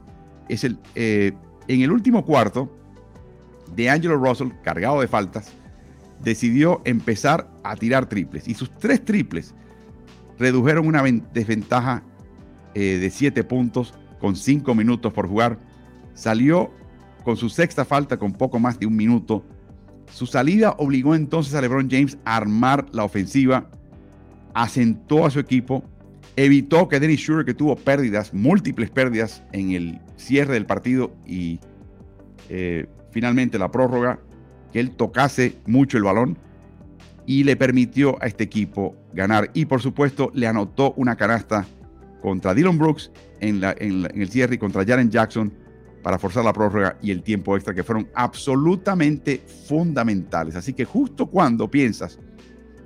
[0.49, 1.33] es el, eh,
[1.69, 2.71] en el último cuarto,
[3.91, 5.53] Angelo Russell, cargado de faltas,
[6.23, 8.49] decidió empezar a tirar triples.
[8.49, 9.55] Y sus tres triples
[10.39, 12.03] redujeron una desventaja
[12.75, 15.59] de 7 puntos con 5 minutos por jugar.
[16.15, 16.71] Salió
[17.25, 19.45] con su sexta falta con poco más de un minuto.
[20.13, 23.71] Su salida obligó entonces a LeBron James a armar la ofensiva,
[24.53, 25.85] asentó a su equipo,
[26.37, 31.61] evitó que Dennis Schroeder, que tuvo pérdidas, múltiples pérdidas en el cierre del partido y
[32.49, 34.19] eh, finalmente la prórroga,
[34.73, 36.39] que él tocase mucho el balón
[37.27, 39.51] y le permitió a este equipo ganar.
[39.55, 41.67] Y por supuesto le anotó una canasta
[42.21, 45.53] contra Dylan Brooks en, en el cierre y contra Jaren Jackson
[46.03, 50.55] para forzar la prórroga y el tiempo extra que fueron absolutamente fundamentales.
[50.55, 52.19] Así que justo cuando piensas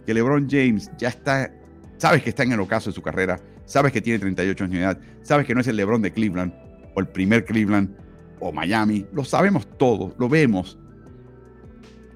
[0.06, 1.50] que LeBron James ya está,
[1.98, 4.80] sabes que está en el ocaso de su carrera, sabes que tiene 38 años de
[4.80, 6.54] edad, sabes que no es el LeBron de Cleveland
[6.94, 7.94] o el primer Cleveland
[8.40, 10.78] o Miami, lo sabemos todos, lo vemos.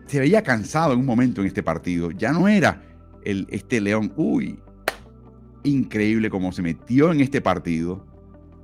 [0.06, 2.82] Se veía cansado en un momento en este partido, ya no era
[3.24, 4.58] el, este León, uy,
[5.64, 8.06] increíble como se metió en este partido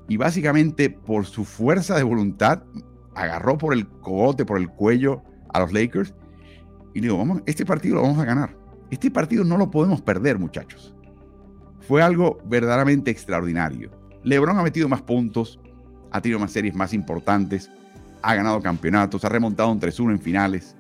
[0.08, 2.62] y básicamente por su fuerza de voluntad
[3.14, 6.14] agarró por el cogote, por el cuello a los Lakers
[6.94, 8.56] y digo, vamos, este partido lo vamos a ganar.
[8.90, 10.97] Este partido no lo podemos perder, muchachos.
[11.88, 13.90] Fue algo verdaderamente extraordinario.
[14.22, 15.58] LeBron ha metido más puntos,
[16.10, 17.70] ha tenido más series más importantes,
[18.20, 20.76] ha ganado campeonatos, ha remontado un 3-1 en finales.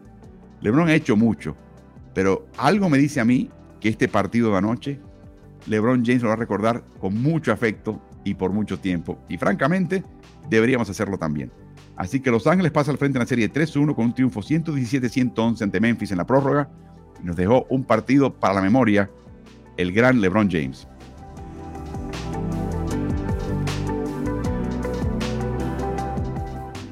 [0.60, 1.56] LeBron ha hecho mucho,
[2.12, 3.48] pero algo me dice a mí
[3.80, 5.00] que este partido de anoche,
[5.66, 9.18] LeBron James lo va a recordar con mucho afecto y por mucho tiempo.
[9.30, 10.04] Y francamente,
[10.50, 11.50] deberíamos hacerlo también.
[11.96, 15.62] Así que Los Ángeles pasa al frente en la serie 3-1 con un triunfo 117-111
[15.62, 16.68] ante Memphis en la prórroga
[17.22, 19.10] y nos dejó un partido para la memoria,
[19.78, 20.86] el gran LeBron James.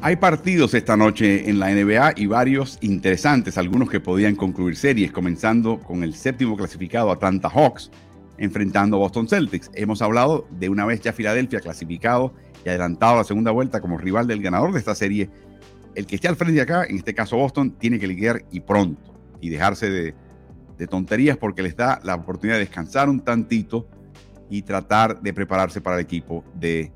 [0.07, 5.11] Hay partidos esta noche en la NBA y varios interesantes, algunos que podían concluir series,
[5.11, 7.91] comenzando con el séptimo clasificado Atlanta Hawks,
[8.39, 9.69] enfrentando a Boston Celtics.
[9.75, 12.33] Hemos hablado de una vez ya Filadelfia clasificado
[12.65, 15.29] y adelantado a la segunda vuelta como rival del ganador de esta serie.
[15.97, 18.61] El que esté al frente de acá, en este caso Boston, tiene que lidiar y
[18.61, 20.15] pronto y dejarse de,
[20.79, 23.89] de tonterías porque les da la oportunidad de descansar un tantito
[24.51, 26.93] y tratar de prepararse para el equipo de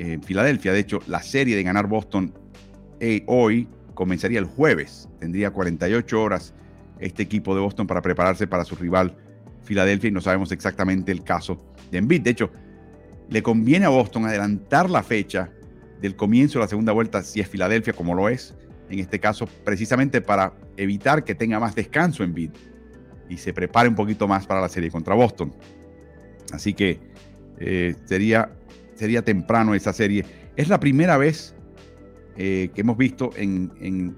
[0.00, 0.72] eh, Filadelfia.
[0.72, 2.32] De hecho, la serie de ganar Boston
[3.00, 5.10] eh, hoy comenzaría el jueves.
[5.18, 6.54] Tendría 48 horas
[7.00, 9.14] este equipo de Boston para prepararse para su rival
[9.62, 12.22] Filadelfia y no sabemos exactamente el caso de Embiid.
[12.22, 12.50] De hecho,
[13.28, 15.50] le conviene a Boston adelantar la fecha
[16.00, 18.54] del comienzo de la segunda vuelta si es Filadelfia como lo es,
[18.88, 22.52] en este caso precisamente para evitar que tenga más descanso en
[23.28, 25.54] y se prepare un poquito más para la serie contra Boston.
[26.52, 27.00] Así que
[27.60, 28.50] eh, sería,
[29.00, 30.26] sería temprano esa serie.
[30.56, 31.54] Es la primera vez
[32.36, 34.14] eh, que hemos visto en,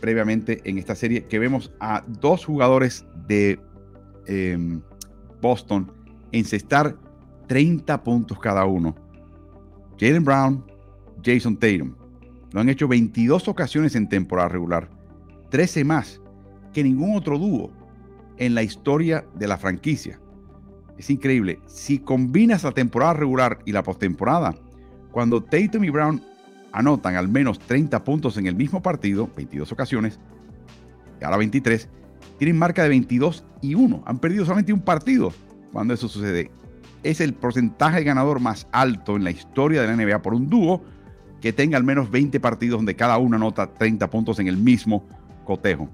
[0.00, 3.58] previamente en esta serie que vemos a dos jugadores de
[4.26, 4.80] em,
[5.42, 5.92] Boston
[6.30, 6.96] encestar
[7.48, 8.94] 30 puntos cada uno.
[9.98, 10.64] Jalen Brown,
[11.24, 11.96] Jason Tatum.
[12.52, 14.88] Lo han hecho 22 ocasiones en temporada regular,
[15.50, 16.20] 13 más
[16.72, 17.72] que ningún otro dúo
[18.36, 20.20] en la historia de la franquicia.
[20.98, 21.60] Es increíble.
[21.66, 24.54] Si combinas la temporada regular y la postemporada,
[25.10, 26.22] cuando Tatum y Brown
[26.72, 30.18] anotan al menos 30 puntos en el mismo partido, 22 ocasiones,
[31.20, 31.88] y ahora 23,
[32.38, 34.02] tienen marca de 22 y 1.
[34.06, 35.32] Han perdido solamente un partido
[35.72, 36.50] cuando eso sucede.
[37.02, 40.82] Es el porcentaje ganador más alto en la historia de la NBA por un dúo
[41.40, 45.06] que tenga al menos 20 partidos donde cada uno anota 30 puntos en el mismo
[45.44, 45.88] cotejo.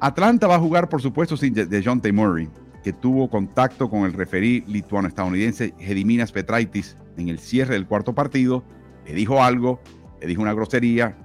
[0.00, 2.12] Atlanta va a jugar, por supuesto, sin de John T.
[2.12, 2.48] Murray,
[2.92, 8.64] tuvo contacto con el referí lituano-estadounidense Gediminas Petraitis en el cierre del cuarto partido.
[9.06, 9.80] Le dijo algo,
[10.20, 11.16] le dijo una grosería,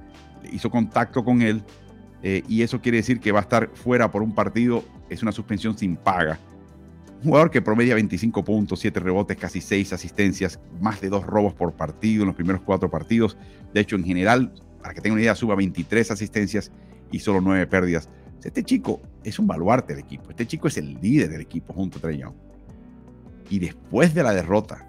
[0.52, 1.64] hizo contacto con él,
[2.24, 4.84] eh, y eso quiere decir que va a estar fuera por un partido.
[5.10, 6.40] Es una suspensión sin paga.
[7.20, 11.54] Un jugador que promedia 25 puntos, 7 rebotes, casi 6 asistencias, más de 2 robos
[11.54, 13.38] por partido en los primeros 4 partidos.
[13.74, 16.72] De hecho, en general, para que tengan una idea, suba 23 asistencias
[17.12, 18.10] y solo 9 pérdidas.
[18.44, 20.30] Este chico es un baluarte del equipo.
[20.30, 22.34] Este chico es el líder del equipo junto a Trey Young.
[23.50, 24.88] Y después de la derrota,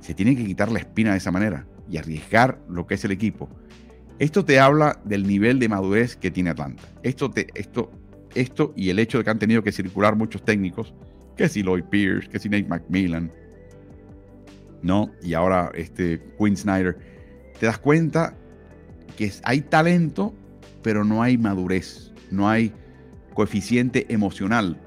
[0.00, 3.12] se tiene que quitar la espina de esa manera y arriesgar lo que es el
[3.12, 3.48] equipo.
[4.18, 6.82] Esto te habla del nivel de madurez que tiene Atlanta.
[7.02, 7.90] Esto, te, esto,
[8.34, 10.94] esto y el hecho de que han tenido que circular muchos técnicos,
[11.36, 13.32] que si Lloyd Pierce, que si Nate McMillan,
[14.82, 15.10] ¿no?
[15.22, 16.98] Y ahora este Quinn Snyder,
[17.58, 18.36] te das cuenta
[19.16, 20.34] que hay talento,
[20.82, 22.72] pero no hay madurez no hay
[23.32, 24.80] coeficiente emocional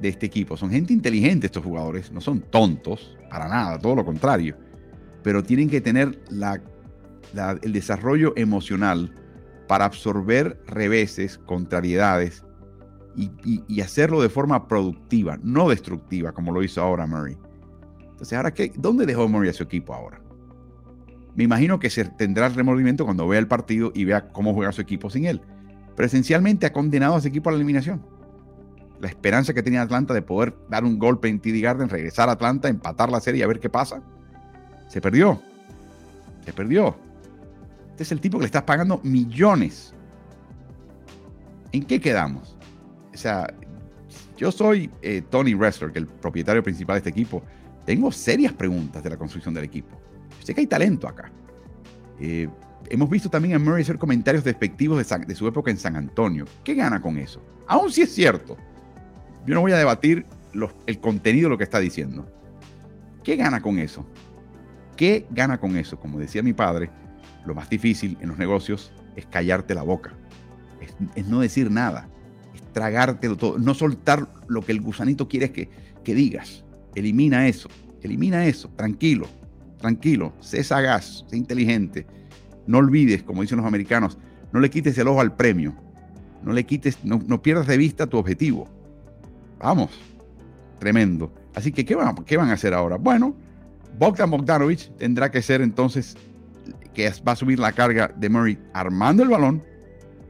[0.00, 0.56] de este equipo.
[0.56, 4.56] Son gente inteligente estos jugadores, no son tontos, para nada, todo lo contrario.
[5.22, 6.18] Pero tienen que tener
[7.62, 9.14] el desarrollo emocional
[9.68, 12.44] para absorber reveses, contrariedades
[13.14, 17.36] y, hacerlo de forma productiva, no destructiva, como lo hizo ahora Murray.
[18.00, 18.72] Entonces, ¿ahora qué?
[18.76, 20.20] ¿Dónde dejó Murray a su equipo ahora?
[21.34, 24.72] Me imagino que se tendrá el remordimiento cuando vea el partido y vea cómo juega
[24.72, 25.40] su equipo sin él
[25.96, 28.04] presencialmente ha condenado a ese equipo a la eliminación.
[29.00, 32.32] La esperanza que tenía Atlanta de poder dar un golpe en TD Garden, regresar a
[32.32, 34.00] Atlanta, empatar la serie y a ver qué pasa,
[34.88, 35.40] se perdió.
[36.44, 36.96] Se perdió.
[37.90, 39.94] Este es el tipo que le estás pagando millones.
[41.72, 42.56] ¿En qué quedamos?
[43.12, 43.52] O sea,
[44.36, 47.42] yo soy eh, Tony Wrestler, que es el propietario principal de este equipo.
[47.84, 50.00] Tengo serias preguntas de la construcción del equipo.
[50.42, 51.30] sé que hay talento acá.
[52.20, 52.48] Eh,
[52.90, 56.44] Hemos visto también a Murray hacer comentarios despectivos de, su época en San Antonio.
[56.64, 57.42] ¿Qué gana con eso?
[57.66, 58.56] Aún si es cierto.
[59.46, 60.26] Yo no voy a debatir
[60.86, 62.26] el contenido de lo que está diciendo.
[63.24, 64.06] ¿Qué gana con eso?
[64.96, 65.98] ¿Qué gana con eso?
[65.98, 66.90] Como decía mi padre,
[67.46, 70.12] lo más difícil en los negocios es callarte la boca.
[71.14, 72.08] Es, no decir nada.
[72.54, 73.58] Es tragártelo todo.
[73.58, 75.70] No soltar lo que el gusanito quiere que,
[76.04, 76.64] que digas.
[76.94, 77.68] Elimina eso.
[78.02, 78.68] Elimina eso.
[78.76, 79.26] Tranquilo.
[79.78, 80.34] Tranquilo.
[80.40, 81.24] Sé sagaz.
[81.28, 82.06] Sé inteligente
[82.72, 84.16] no olvides, como dicen los americanos,
[84.50, 85.74] no le quites el ojo al premio.
[86.42, 88.66] No le quites, no, pierdas de vista tu objetivo.
[89.58, 89.90] Vamos,
[90.78, 91.30] tremendo.
[91.54, 92.96] Así que, ¿qué van, ¿qué van a hacer ahora?
[92.96, 93.36] Bueno,
[93.98, 96.16] Bogdan Bogdanovich tendrá que ser entonces
[96.94, 99.62] que va a subir la carga de Murray armando el balón,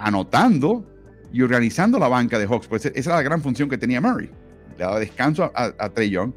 [0.00, 0.85] anotando
[1.33, 2.66] y organizando la banca de Hawks.
[2.66, 4.28] Pues esa era la gran función que tenía Murray.
[4.76, 6.33] Le daba descanso a, a Trey Young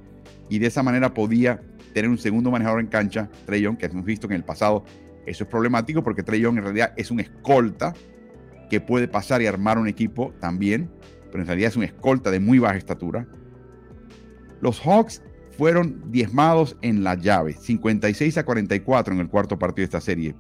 [0.50, 1.60] y de esa manera podía
[1.94, 4.86] tener un segundo manejador en cancha, Trey Young, que hemos visto que en el pasado
[5.26, 7.94] eso es problemático porque Trey Young en realidad es un escolta
[8.70, 10.90] que puede pasar y armar un equipo también,
[11.32, 13.28] pero en realidad es un escolta de muy baja estatura.
[14.62, 15.22] Los Hawks
[15.58, 20.36] fueron diezmados en la llave, 56 a 44 en el cuarto partido de esta serie.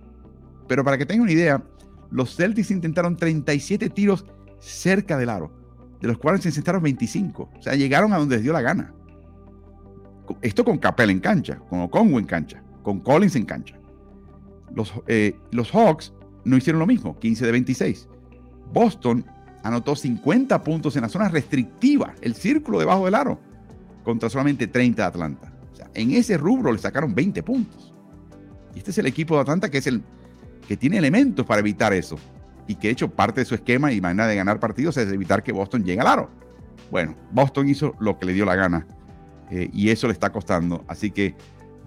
[0.67, 1.63] Pero para que tengan una idea,
[2.11, 4.25] los Celtics intentaron 37 tiros
[4.59, 5.63] cerca del aro.
[6.01, 7.51] de los cuales se encestaron 25.
[7.57, 8.93] O sea, llegaron a donde les dio la gana.
[10.41, 13.79] Esto con Capel en cancha, con Okongo en cancha, con Collins en cancha.
[14.75, 18.07] Los, eh, los Hawks no hicieron lo mismo, 15 de 26.
[18.71, 19.25] Boston
[19.63, 23.39] anotó 50 puntos en la zona restrictiva, el círculo debajo del aro,
[24.03, 25.53] contra solamente 30 de Atlanta.
[25.73, 27.93] O sea, en ese rubro le sacaron 20 puntos.
[28.75, 30.03] Y este es el equipo de Atlanta que es el
[30.67, 32.17] que tiene elementos para evitar eso.
[32.67, 35.43] Y que de hecho parte de su esquema y manera de ganar partidos es evitar
[35.43, 36.29] que Boston llegue al aro.
[36.91, 38.87] Bueno, Boston hizo lo que le dio la gana
[39.49, 40.83] eh, y eso le está costando.
[40.87, 41.35] Así que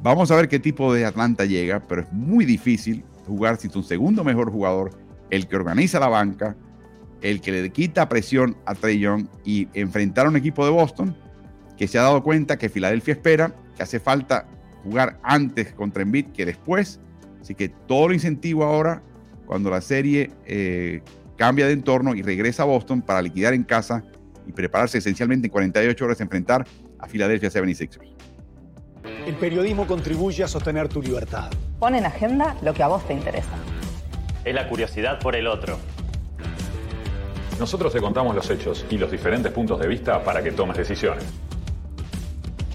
[0.03, 3.83] vamos a ver qué tipo de Atlanta llega, pero es muy difícil jugar sin su
[3.83, 4.91] segundo mejor jugador,
[5.31, 6.57] el que organiza la banca,
[7.21, 11.17] el que le quita presión a Trey Young y enfrentar a un equipo de Boston
[11.77, 14.47] que se ha dado cuenta que Filadelfia espera, que hace falta
[14.83, 17.01] jugar antes contra Embiid que después.
[17.41, 19.03] Así que todo lo incentivo ahora,
[19.47, 21.03] cuando la serie eh,
[21.37, 24.05] cambia de entorno y regresa a Boston para liquidar en casa
[24.47, 26.67] y prepararse esencialmente en 48 horas a enfrentar
[26.99, 28.28] a Filadelfia 76ers.
[29.27, 31.51] El periodismo contribuye a sostener tu libertad.
[31.79, 33.57] Pon en agenda lo que a vos te interesa.
[34.45, 35.79] Es la curiosidad por el otro.
[37.59, 41.25] Nosotros te contamos los hechos y los diferentes puntos de vista para que tomes decisiones.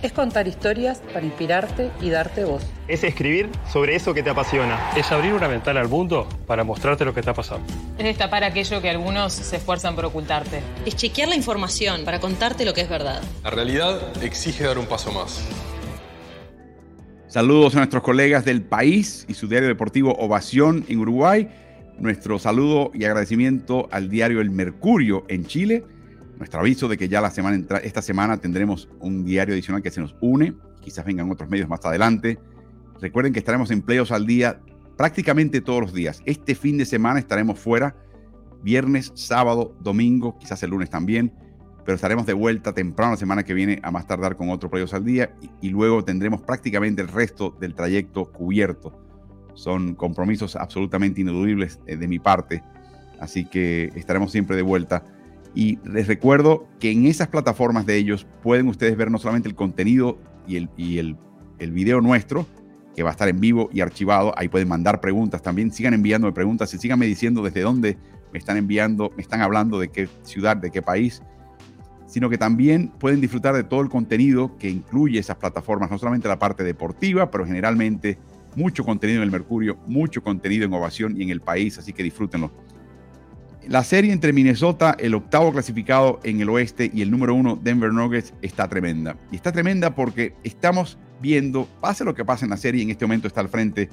[0.02, 2.62] Es contar historias para inspirarte y darte voz.
[2.90, 4.92] Es escribir sobre eso que te apasiona.
[4.98, 7.66] Es abrir una ventana al mundo para mostrarte lo que está pasando.
[7.98, 10.62] Es destapar aquello que algunos se esfuerzan por ocultarte.
[10.86, 13.22] Es chequear la información para contarte lo que es verdad.
[13.44, 15.42] La realidad exige dar un paso más.
[17.34, 21.50] Saludos a nuestros colegas del país y su diario deportivo Ovación en Uruguay.
[21.98, 25.84] Nuestro saludo y agradecimiento al diario El Mercurio en Chile
[26.38, 30.00] nuestro aviso de que ya la semana esta semana tendremos un diario adicional que se
[30.00, 32.38] nos une, quizás vengan otros medios más adelante.
[33.02, 34.60] Recuerden que estaremos en Playos al día
[34.96, 36.22] prácticamente todos los días.
[36.28, 37.96] Este fin de semana estaremos fuera,
[38.62, 41.34] viernes, sábado, domingo, quizás el lunes también,
[41.86, 44.94] pero estaremos de vuelta temprano la semana que viene a más tardar con otro Playos
[44.94, 49.00] al día y, y luego tendremos prácticamente el resto del trayecto cubierto.
[49.54, 52.64] Son compromisos absolutamente ineludibles eh, de mi parte,
[53.20, 55.06] así que estaremos siempre de vuelta
[55.56, 59.56] y les recuerdo que en esas plataformas de ellos pueden ustedes ver no solamente el
[59.56, 60.18] contenido
[60.48, 61.16] y el, y el,
[61.60, 62.48] el video nuestro,
[62.96, 64.34] que va a estar en vivo y archivado.
[64.38, 65.72] Ahí pueden mandar preguntas también.
[65.72, 67.98] Sigan enviándome preguntas y síganme diciendo desde dónde
[68.32, 71.22] me están enviando, me están hablando de qué ciudad, de qué país.
[72.14, 76.28] Sino que también pueden disfrutar de todo el contenido que incluye esas plataformas, no solamente
[76.28, 78.20] la parte deportiva, pero generalmente
[78.56, 81.80] mucho contenido en el Mercurio, mucho contenido en Ovación y en el país.
[81.80, 82.52] Así que disfrútenlo.
[83.68, 87.92] La serie entre Minnesota, el octavo clasificado en el oeste, y el número uno, Denver
[87.92, 89.18] Nuggets, está tremenda.
[89.32, 93.06] Y está tremenda porque estamos viendo, pase lo que pase en la serie, en este
[93.06, 93.90] momento está al frente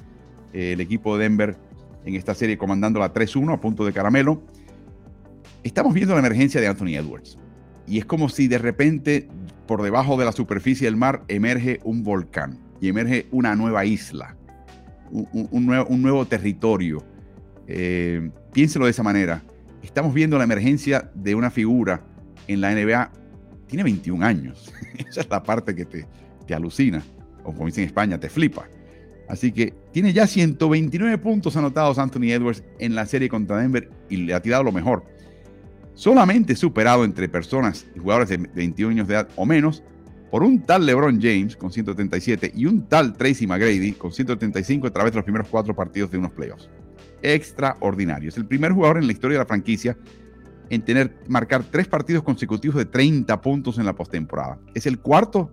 [0.53, 1.57] eh, el equipo de Denver
[2.05, 4.43] en esta serie comandando la 3-1 a punto de caramelo.
[5.63, 7.39] Estamos viendo la emergencia de Anthony Edwards.
[7.87, 9.27] Y es como si de repente
[9.67, 14.35] por debajo de la superficie del mar emerge un volcán y emerge una nueva isla,
[15.11, 17.03] un, nuevo, territorio.
[17.67, 19.43] Eh, piénselo de esa manera
[19.83, 22.01] estamos viendo la emergencia de una figura
[22.47, 23.11] en la NBA.
[23.67, 24.71] Tiene 21 años.
[24.97, 26.05] Esa es la parte que te,
[26.45, 27.03] te alucina.
[27.43, 28.67] O como dicen en España, te flipa.
[29.27, 34.17] Así que tiene ya 129 puntos anotados Anthony Edwards en la serie contra Denver y
[34.17, 35.05] le ha tirado lo mejor.
[35.93, 39.83] Solamente superado entre personas y jugadores de 21 años de edad o menos
[40.31, 44.91] por un tal LeBron James con 137 y un tal Tracy McGrady con 135 a
[44.91, 46.69] través de los primeros cuatro partidos de unos playoffs
[47.21, 48.29] extraordinario.
[48.29, 49.97] Es el primer jugador en la historia de la franquicia
[50.69, 54.57] en tener, marcar tres partidos consecutivos de 30 puntos en la postemporada.
[54.73, 55.51] Es el cuarto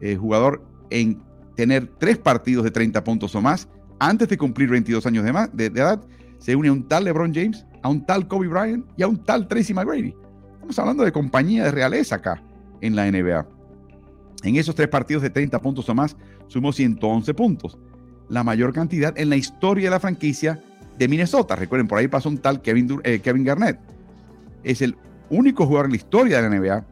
[0.00, 1.20] eh, jugador en
[1.56, 5.80] tener tres partidos de 30 puntos o más antes de cumplir 22 años de, de,
[5.80, 6.00] edad.
[6.38, 9.22] Se une a un tal LeBron James, a un tal Kobe Bryant y a un
[9.22, 10.14] tal Tracy McGrady.
[10.54, 12.42] Estamos hablando de compañía de realeza acá
[12.80, 13.46] en la NBA.
[14.42, 16.16] En esos tres partidos de 30 puntos o más,
[16.48, 17.78] sumó 111 puntos,
[18.30, 20.62] la mayor cantidad en la historia de la franquicia
[20.98, 21.56] de Minnesota.
[21.56, 23.78] Recuerden, por ahí pasó un tal Kevin, eh, Kevin Garnett.
[24.62, 24.96] Es el
[25.28, 26.86] único jugador en la historia de la NBA,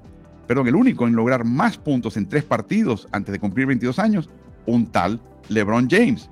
[0.47, 4.29] perdón, el único en lograr más puntos en tres partidos antes de cumplir 22 años,
[4.67, 6.29] un tal LeBron James.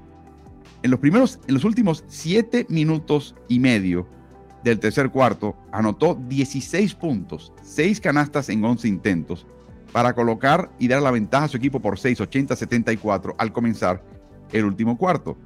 [0.82, 4.19] En los primeros, en los últimos siete minutos y medio
[4.64, 9.46] del tercer cuarto, anotó 16 puntos, 6 canastas en 11 intentos,
[9.92, 14.02] para colocar y dar la ventaja a su equipo por 6, 80-74 al comenzar
[14.52, 15.36] el último cuarto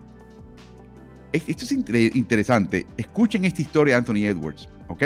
[1.35, 1.73] esto es
[2.15, 2.87] interesante.
[2.97, 5.03] Escuchen esta historia Anthony Edwards, ¿ok?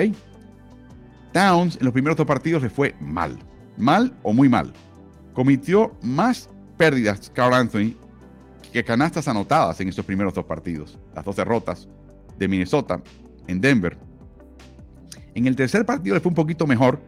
[1.32, 3.38] Towns en los primeros dos partidos le fue mal.
[3.76, 4.72] Mal o muy mal.
[5.32, 7.96] Cometió más pérdidas Carl Anthony
[8.72, 10.98] que canastas anotadas en esos primeros dos partidos.
[11.14, 11.88] Las dos derrotas
[12.36, 13.02] de Minnesota
[13.48, 13.98] en Denver.
[15.34, 17.00] En el tercer partido le fue un poquito mejor,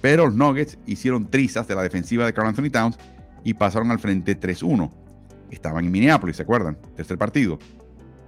[0.00, 2.98] Pero los Nuggets hicieron trizas de la defensiva de Carl Anthony Towns
[3.44, 4.90] y pasaron al frente 3-1.
[5.50, 6.76] Estaban en Minneapolis, ¿se acuerdan?
[6.96, 7.58] Tercer partido.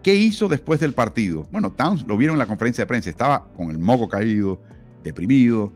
[0.03, 1.49] ¿Qué hizo después del partido?
[1.51, 4.61] Bueno, Towns lo vieron en la conferencia de prensa, estaba con el moco caído,
[5.03, 5.73] deprimido,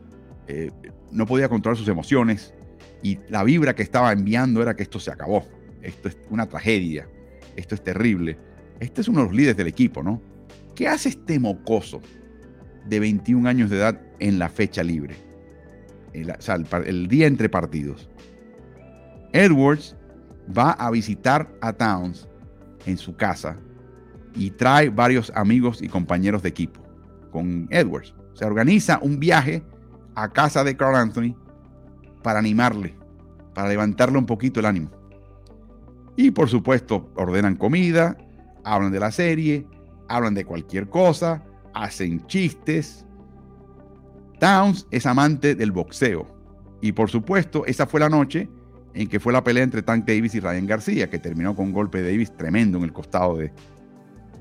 [0.47, 0.71] eh,
[1.11, 2.53] no podía controlar sus emociones
[3.01, 5.45] y la vibra que estaba enviando era que esto se acabó,
[5.81, 7.09] esto es una tragedia,
[7.55, 8.37] esto es terrible.
[8.79, 10.21] Este es uno de los líderes del equipo, ¿no?
[10.79, 11.99] ¿Qué hace este mocoso
[12.85, 15.13] de 21 años de edad en la fecha libre?
[16.13, 18.09] El, o sea, el, día entre partidos.
[19.33, 19.97] Edwards
[20.57, 22.29] va a visitar a Towns
[22.85, 23.57] en su casa
[24.33, 26.79] y trae varios amigos y compañeros de equipo
[27.29, 28.15] con Edwards.
[28.31, 29.61] Se organiza un viaje
[30.15, 31.35] a casa de Carl Anthony
[32.23, 32.95] para animarle,
[33.53, 34.91] para levantarle un poquito el ánimo.
[36.15, 38.15] Y por supuesto, ordenan comida,
[38.63, 39.67] hablan de la serie,
[40.09, 41.43] hablan de cualquier cosa,
[41.73, 43.05] hacen chistes.
[44.39, 46.27] Towns es amante del boxeo.
[46.81, 48.49] Y por supuesto, esa fue la noche
[48.93, 51.73] en que fue la pelea entre Tank Davis y Ryan García, que terminó con un
[51.73, 53.51] golpe de Davis tremendo en el costado de,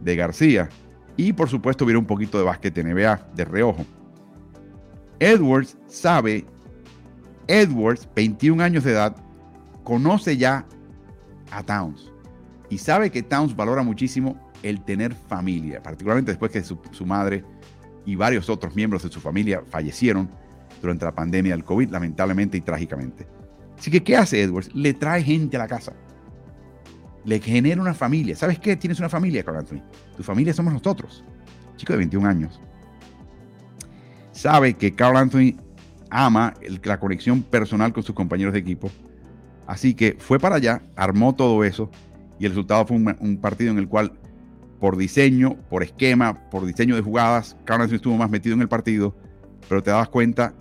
[0.01, 0.69] de García.
[1.17, 3.85] Y por supuesto, vieron un poquito de básquet NBA de reojo.
[5.21, 6.47] Edwards sabe,
[7.49, 9.17] Edwards, 21 años de edad,
[9.83, 10.65] conoce ya
[11.51, 12.13] a Towns
[12.71, 17.45] y sabe que Towns valora muchísimo el tener familia, particularmente después que su, madre
[18.05, 20.29] y varios otros miembros de su familia fallecieron
[20.81, 23.27] durante la pandemia del COVID, lamentablemente y trágicamente.
[23.79, 24.75] Así que, ¿qué hace Edwards?
[24.75, 25.93] Le trae gente a la casa.
[27.25, 28.35] Le genera una familia.
[28.35, 28.77] ¿Sabes qué?
[28.77, 29.83] Tienes una familia, Carl Anthony.
[30.17, 31.25] Tu familia somos nosotros.
[31.77, 32.61] Chico de 21 años.
[34.33, 35.55] Sabe que Carl Anthony
[36.11, 36.55] ama
[36.85, 38.91] la conexión personal con sus compañeros de equipo.
[39.67, 41.91] Así que fue para allá, armó todo eso
[42.39, 44.13] y el resultado fue un partido en el cual
[44.81, 49.15] por diseño, por esquema, por diseño de jugadas, Carl estuvo más metido en el partido,
[49.69, 50.55] pero te das cuenta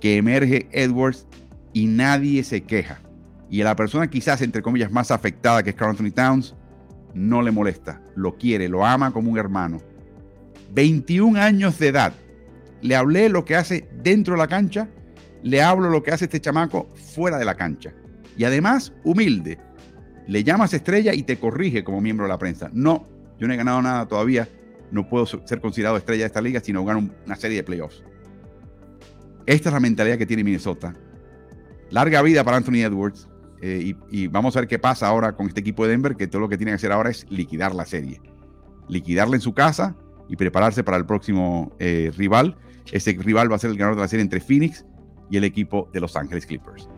[0.00, 1.26] que emerge Edwards
[1.72, 3.00] y nadie se queja.
[3.48, 6.54] Y a la persona quizás, entre comillas, más afectada, que es Carl Anthony Towns,
[7.14, 9.78] no le molesta, lo quiere, lo ama como un hermano.
[10.72, 12.12] 21 años de edad.
[12.82, 14.88] Le hablé lo que hace dentro de la cancha,
[15.42, 17.92] le hablo lo que hace este chamaco fuera de la cancha.
[18.36, 19.58] Y además, humilde.
[20.26, 22.70] Le llamas estrella y te corrige como miembro de la prensa.
[22.72, 23.08] No,
[23.40, 24.48] yo no he ganado nada todavía.
[24.92, 28.04] No puedo ser considerado estrella de esta liga si no gano una serie de playoffs.
[29.46, 30.94] Esta es la mentalidad que tiene Minnesota
[31.90, 33.28] larga vida para Anthony Edwards.
[33.62, 36.40] Eh, y, vamos a ver qué pasa ahora con este equipo de Denver, que todo
[36.40, 38.20] lo que tiene que hacer ahora es liquidar la serie.
[38.88, 39.94] Liquidarla en su casa
[40.28, 42.56] y prepararse para el próximo eh, rival.
[42.90, 44.86] Ese rival va a ser el ganador de la serie entre Phoenix
[45.28, 46.88] y el equipo de Los Ángeles Clippers.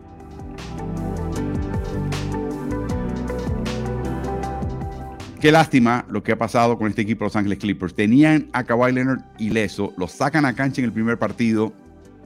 [5.43, 7.93] Qué lástima lo que ha pasado con este equipo de Los Ángeles Clippers.
[7.93, 11.73] Tenían a Kawhi Leonard ileso, lo sacan a cancha en el primer partido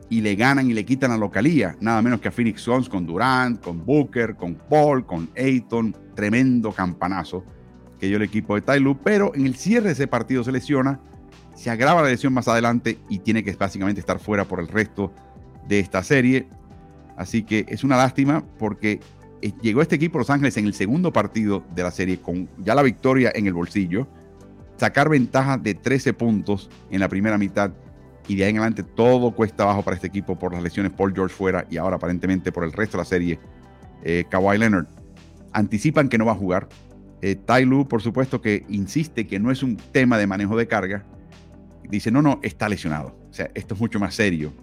[0.08, 3.08] y le ganan y le quitan la localía, nada menos que a Phoenix Suns con
[3.08, 7.44] Durant, con Booker, con Paul, con Ayton, tremendo campanazo
[8.00, 10.52] que dio el equipo de Ty Lue, pero en el cierre de ese partido se
[10.52, 11.00] lesiona,
[11.56, 15.12] se agrava la lesión más adelante y tiene que básicamente estar fuera por el resto
[15.68, 16.48] de esta serie.
[17.18, 19.00] Así que es una lástima porque
[19.62, 22.84] llegó este equipo Los Ángeles en el segundo partido de la serie con ya la
[22.84, 24.08] victoria en el bolsillo,
[24.78, 27.72] sacar ventaja de 13 puntos en la primera mitad
[28.28, 31.14] y de ahí en adelante todo cuesta abajo para este equipo por las lesiones Paul
[31.14, 33.40] George fuera y ahora aparentemente por el resto de la serie
[34.04, 34.88] eh, Kawhi Leonard.
[35.54, 36.68] Anticipan que no va a jugar.
[37.22, 37.36] Eh,
[37.90, 41.04] por supuesto, que insiste que no es un tema de manejo de carga.
[41.90, 43.18] Dice, no, no, está lesionado.
[43.30, 44.54] O sea, esto es mucho más serio.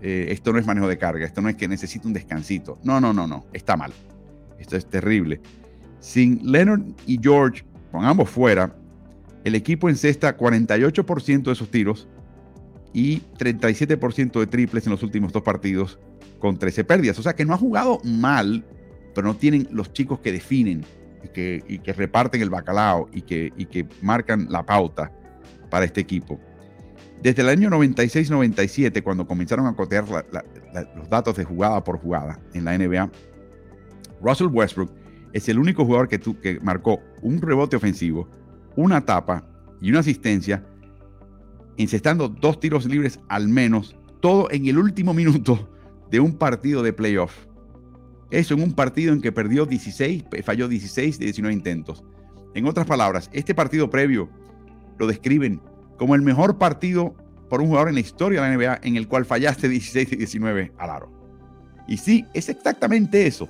[0.00, 1.26] Eh, esto no es manejo de carga.
[1.26, 2.78] Esto no es que necesite un descansito.
[2.84, 3.46] No, no, no, no.
[3.52, 3.92] Está mal.
[4.58, 5.40] Esto es terrible.
[6.00, 8.74] Sin Leonard y George, con ambos fuera,
[9.44, 12.08] el equipo encesta 48% de sus tiros
[12.92, 15.98] y 37% de triples en los últimos dos partidos
[16.38, 17.18] con 13 pérdidas.
[17.18, 18.64] O sea que no ha jugado mal,
[19.14, 20.84] pero no tienen los chicos que definen
[21.22, 25.12] y que, reparten el bacalao y que, marcan la pauta
[25.70, 26.40] para este equipo.
[27.22, 32.64] Desde el año 96-97, cuando comenzaron a cotear los datos de jugada por jugada en
[32.64, 33.10] la NBA,
[34.20, 34.90] Russell Westbrook
[35.32, 38.28] es el único jugador que, tu, que marcó un rebote ofensivo,
[38.76, 39.46] una tapa
[39.80, 40.64] y una asistencia
[41.76, 45.68] incestando dos tiros libres al menos, todo en el último minuto
[46.10, 47.46] de un partido de playoff.
[48.30, 52.02] Eso en un partido en que perdió 16, falló 16 de 19 intentos.
[52.54, 54.28] En otras palabras, este partido previo
[54.98, 55.60] lo describen
[55.98, 57.14] como el mejor partido
[57.48, 60.16] por un jugador en la historia de la NBA en el cual fallaste 16 de
[60.16, 61.12] 19 al aro.
[61.86, 63.48] Y sí, es exactamente eso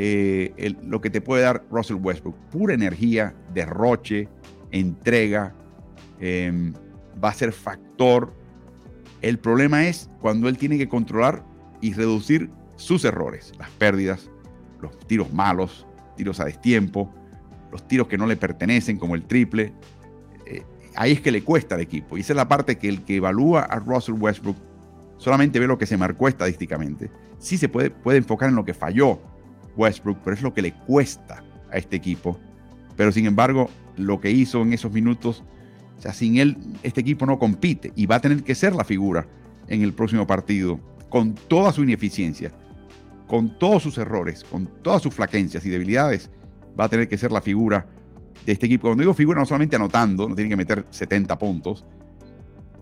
[0.00, 2.36] eh, lo que te puede dar Russell Westbrook.
[2.50, 4.28] Pura energía, derroche,
[4.70, 5.56] entrega.
[6.20, 6.72] Eh,
[7.22, 8.32] va a ser factor.
[9.22, 11.44] El problema es cuando él tiene que controlar
[11.80, 14.30] y reducir sus errores, las pérdidas,
[14.80, 15.84] los tiros malos,
[16.16, 17.12] tiros a destiempo,
[17.72, 19.72] los tiros que no le pertenecen, como el triple.
[20.46, 20.62] Eh,
[20.94, 22.16] ahí es que le cuesta al equipo.
[22.16, 24.58] Y esa es la parte que el que evalúa a Russell Westbrook
[25.16, 27.10] solamente ve lo que se marcó estadísticamente.
[27.40, 29.20] Sí se puede, puede enfocar en lo que falló
[29.78, 32.38] Westbrook, pero es lo que le cuesta a este equipo.
[32.96, 35.44] Pero sin embargo, lo que hizo en esos minutos,
[35.96, 38.84] o sea, sin él, este equipo no compite y va a tener que ser la
[38.84, 39.26] figura
[39.68, 42.52] en el próximo partido, con toda su ineficiencia,
[43.26, 46.30] con todos sus errores, con todas sus flaquencias y debilidades,
[46.78, 47.86] va a tener que ser la figura
[48.44, 48.88] de este equipo.
[48.88, 51.84] Cuando digo figura, no solamente anotando, no tiene que meter 70 puntos,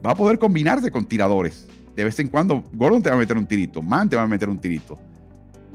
[0.05, 1.67] va a poder combinarse con tiradores.
[1.95, 4.27] De vez en cuando, Gordon te va a meter un tirito, Man te va a
[4.27, 4.99] meter un tirito,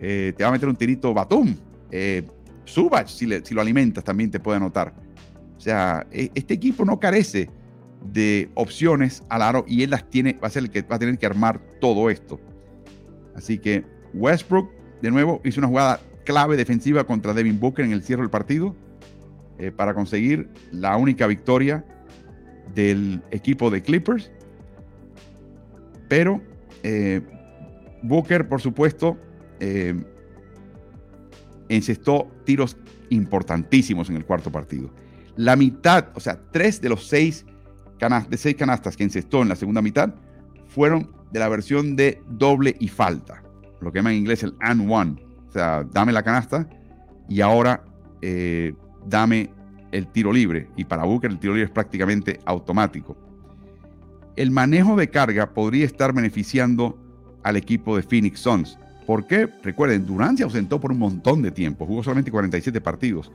[0.01, 1.55] eh, te va a meter un tirito Batum,
[1.91, 2.23] eh,
[2.65, 4.93] Subach, si, si lo alimentas, también te puede anotar.
[5.55, 7.49] O sea, e, este equipo no carece
[8.11, 10.99] de opciones al aro y él las tiene, va a ser el que va a
[10.99, 12.39] tener que armar todo esto.
[13.35, 13.85] Así que
[14.15, 14.71] Westbrook,
[15.01, 18.75] de nuevo, hizo una jugada clave defensiva contra Devin Booker en el cierre del partido
[19.59, 21.85] eh, para conseguir la única victoria
[22.73, 24.31] del equipo de Clippers.
[26.09, 26.41] Pero
[28.01, 29.17] Booker, por supuesto,
[29.61, 29.95] eh,
[31.69, 32.75] encestó tiros
[33.09, 34.89] importantísimos en el cuarto partido.
[35.37, 37.45] La mitad, o sea, tres de los seis
[38.29, 40.15] de seis canastas que encestó en la segunda mitad
[40.67, 43.43] fueron de la versión de doble y falta,
[43.79, 45.23] lo que llaman en inglés el and one.
[45.47, 46.67] O sea, dame la canasta
[47.29, 47.83] y ahora
[48.21, 48.73] eh,
[49.05, 49.51] dame
[49.91, 50.67] el tiro libre.
[50.75, 53.15] Y para Booker el tiro libre es prácticamente automático.
[54.35, 56.97] El manejo de carga podría estar beneficiando
[57.43, 58.79] al equipo de Phoenix Suns.
[59.11, 59.45] ¿Por qué?
[59.61, 63.29] Recuerden, Durant se ausentó por un montón de tiempo, jugó solamente 47 partidos.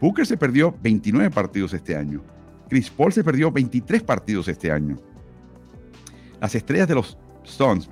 [0.00, 2.22] Booker se perdió 29 partidos este año.
[2.68, 4.96] Chris Paul se perdió 23 partidos este año.
[6.40, 7.90] Las estrellas de los Suns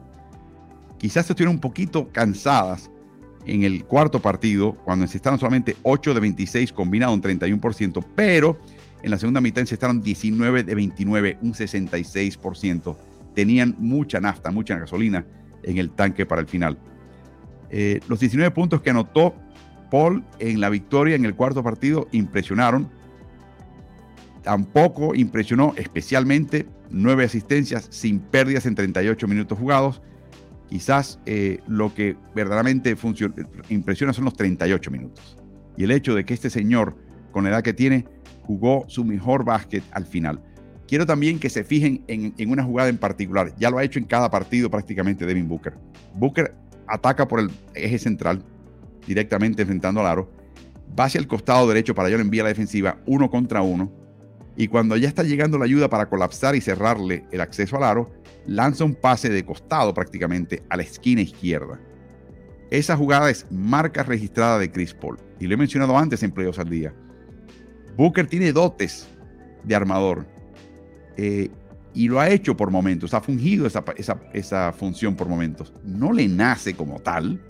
[0.96, 2.88] quizás estuvieron un poquito cansadas
[3.46, 8.60] en el cuarto partido, cuando encestaron solamente 8 de 26 combinado, un 31%, pero
[9.02, 12.96] en la segunda mitad encestaron 19 de 29, un 66%.
[13.34, 15.26] Tenían mucha nafta, mucha gasolina
[15.64, 16.78] en el tanque para el final.
[17.76, 19.34] Eh, los 19 puntos que anotó
[19.90, 22.88] Paul en la victoria en el cuarto partido impresionaron.
[24.42, 30.00] Tampoco impresionó especialmente nueve asistencias sin pérdidas en 38 minutos jugados
[30.68, 32.96] Quizás eh, lo que verdaderamente
[33.68, 35.36] impresiona son los 38 minutos.
[35.76, 36.96] Y el hecho de que este señor,
[37.32, 38.06] con la edad que tiene,
[38.42, 40.42] jugó su mejor básquet al final.
[40.88, 43.54] Quiero también que se fijen en, en, una jugada en particular.
[43.56, 45.74] Ya lo ha hecho en cada partido prácticamente Devin Booker.
[46.14, 46.54] Booker
[46.86, 48.44] ataca por el eje central,
[49.06, 50.30] directamente enfrentando al aro.
[50.98, 53.92] Va hacia el costado derecho para allá lo envía la defensiva, uno contra uno.
[54.56, 58.12] Y cuando ya está llegando la ayuda para colapsar y cerrarle el acceso al aro,
[58.46, 61.80] lanza un pase de costado prácticamente a la esquina izquierda.
[62.70, 65.18] Esa jugada es marca registrada de Chris Paul.
[65.40, 66.94] Y lo he mencionado antes en Playoffs al Día.
[67.96, 69.08] Booker tiene dotes
[69.64, 70.26] de armador.
[71.16, 71.50] Eh,
[71.94, 73.14] y lo ha hecho por momentos.
[73.14, 73.84] Ha fungido esa,
[74.32, 75.72] esa, función por momentos.
[75.84, 77.40] No le nace como tal.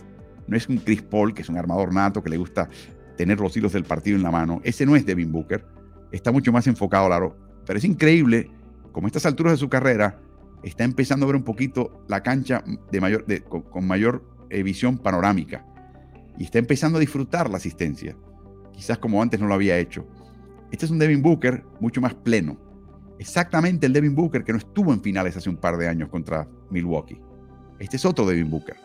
[0.47, 2.69] No es un Chris Paul, que es un armador nato, que le gusta
[3.17, 4.61] tener los hilos del partido en la mano.
[4.63, 5.65] Ese no es Devin Booker.
[6.11, 7.35] Está mucho más enfocado, claro.
[7.65, 8.51] Pero es increíble,
[8.91, 10.19] como a estas alturas de su carrera,
[10.63, 15.65] está empezando a ver un poquito la cancha de mayor, con, mayor eh, visión panorámica
[16.37, 18.15] y está empezando a disfrutar la asistencia,
[18.73, 20.07] quizás como antes no lo había hecho.
[20.71, 22.57] Este es un Devin Booker mucho más pleno,
[23.19, 26.47] exactamente el Devin Booker que no estuvo en finales hace un par de años contra
[26.69, 27.19] Milwaukee.
[27.79, 28.75] Este es otro Devin Booker.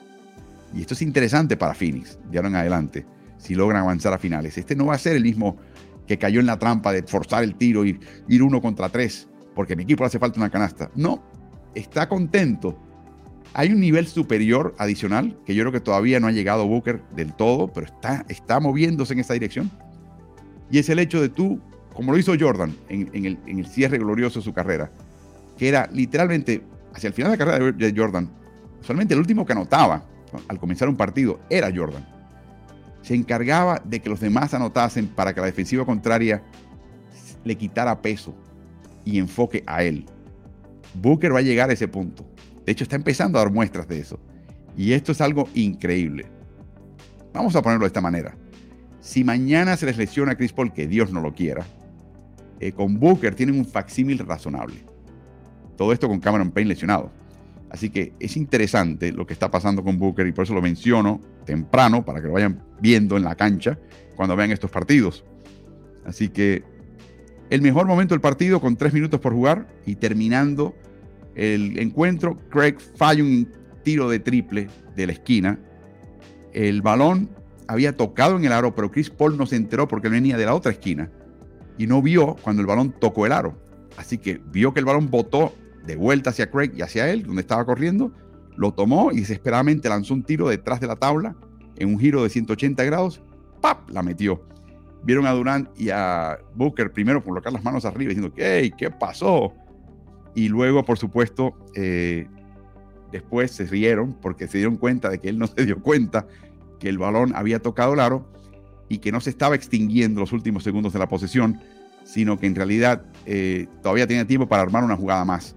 [0.74, 3.06] Y esto es interesante para Phoenix, de ahora en adelante,
[3.38, 4.56] si logran avanzar a finales.
[4.56, 5.56] Este no va a ser el mismo
[6.06, 9.76] que cayó en la trampa de forzar el tiro y ir uno contra tres, porque
[9.76, 10.90] mi equipo le hace falta una canasta.
[10.94, 11.22] No,
[11.74, 12.78] está contento.
[13.52, 17.32] Hay un nivel superior adicional que yo creo que todavía no ha llegado Booker del
[17.34, 19.70] todo, pero está, está moviéndose en esa dirección.
[20.70, 21.60] Y es el hecho de tú,
[22.00, 24.90] como lo hizo Jordan en, el, el cierre glorioso de su carrera,
[25.58, 26.62] que era literalmente
[26.94, 28.30] hacia el final de la carrera de Jordan,
[28.80, 30.02] solamente el último que anotaba
[30.48, 32.08] al comenzar un partido era Jordan.
[33.02, 36.42] Se encargaba de que los demás anotasen para que la defensiva contraria
[37.44, 38.34] le quitara peso
[39.04, 40.06] y enfoque a él.
[40.94, 42.24] Booker va a llegar a ese punto.
[42.64, 44.18] De hecho, está empezando a dar muestras de eso.
[44.74, 46.24] Y esto es algo increíble.
[47.34, 48.34] Vamos a ponerlo de esta manera.
[49.02, 51.66] Si mañana se les lesiona a Chris Paul, que Dios no lo quiera,
[52.60, 54.76] eh, con Booker tienen un facsímil razonable.
[55.76, 57.10] Todo esto con Cameron Payne lesionado.
[57.70, 61.20] Así que es interesante lo que está pasando con Booker y por eso lo menciono
[61.46, 63.78] temprano para que lo vayan viendo en la cancha
[64.14, 65.24] cuando vean estos partidos.
[66.04, 66.62] Así que
[67.48, 70.74] el mejor momento del partido con tres minutos por jugar y terminando
[71.34, 73.48] el encuentro, Craig falla un
[73.82, 75.58] tiro de triple de la esquina.
[76.52, 77.30] El balón
[77.68, 80.44] había tocado en el aro, pero Chris Paul no se enteró porque él venía de
[80.44, 81.10] la otra esquina
[81.80, 83.56] y no vio cuando el balón tocó el aro.
[83.96, 85.54] Así que vio que el balón botó
[85.86, 88.12] de vuelta hacia Craig y hacia él, donde estaba corriendo,
[88.54, 91.34] lo tomó y desesperadamente lanzó un tiro detrás de la tabla
[91.76, 93.22] en un giro de 180 grados,
[93.62, 93.88] ¡pap!
[93.88, 94.42] La metió.
[95.04, 98.70] Vieron a Durant y a Booker primero colocar las manos arriba diciendo, ¿qué?
[98.76, 99.54] ¿Qué pasó?
[100.34, 102.28] Y luego, por supuesto, eh,
[103.10, 106.26] después se rieron porque se dieron cuenta de que él no se dio cuenta
[106.78, 108.30] que el balón había tocado el aro
[108.90, 111.60] y que no se estaba extinguiendo los últimos segundos de la posesión,
[112.04, 115.54] sino que en realidad eh, todavía tenía tiempo para armar una jugada más.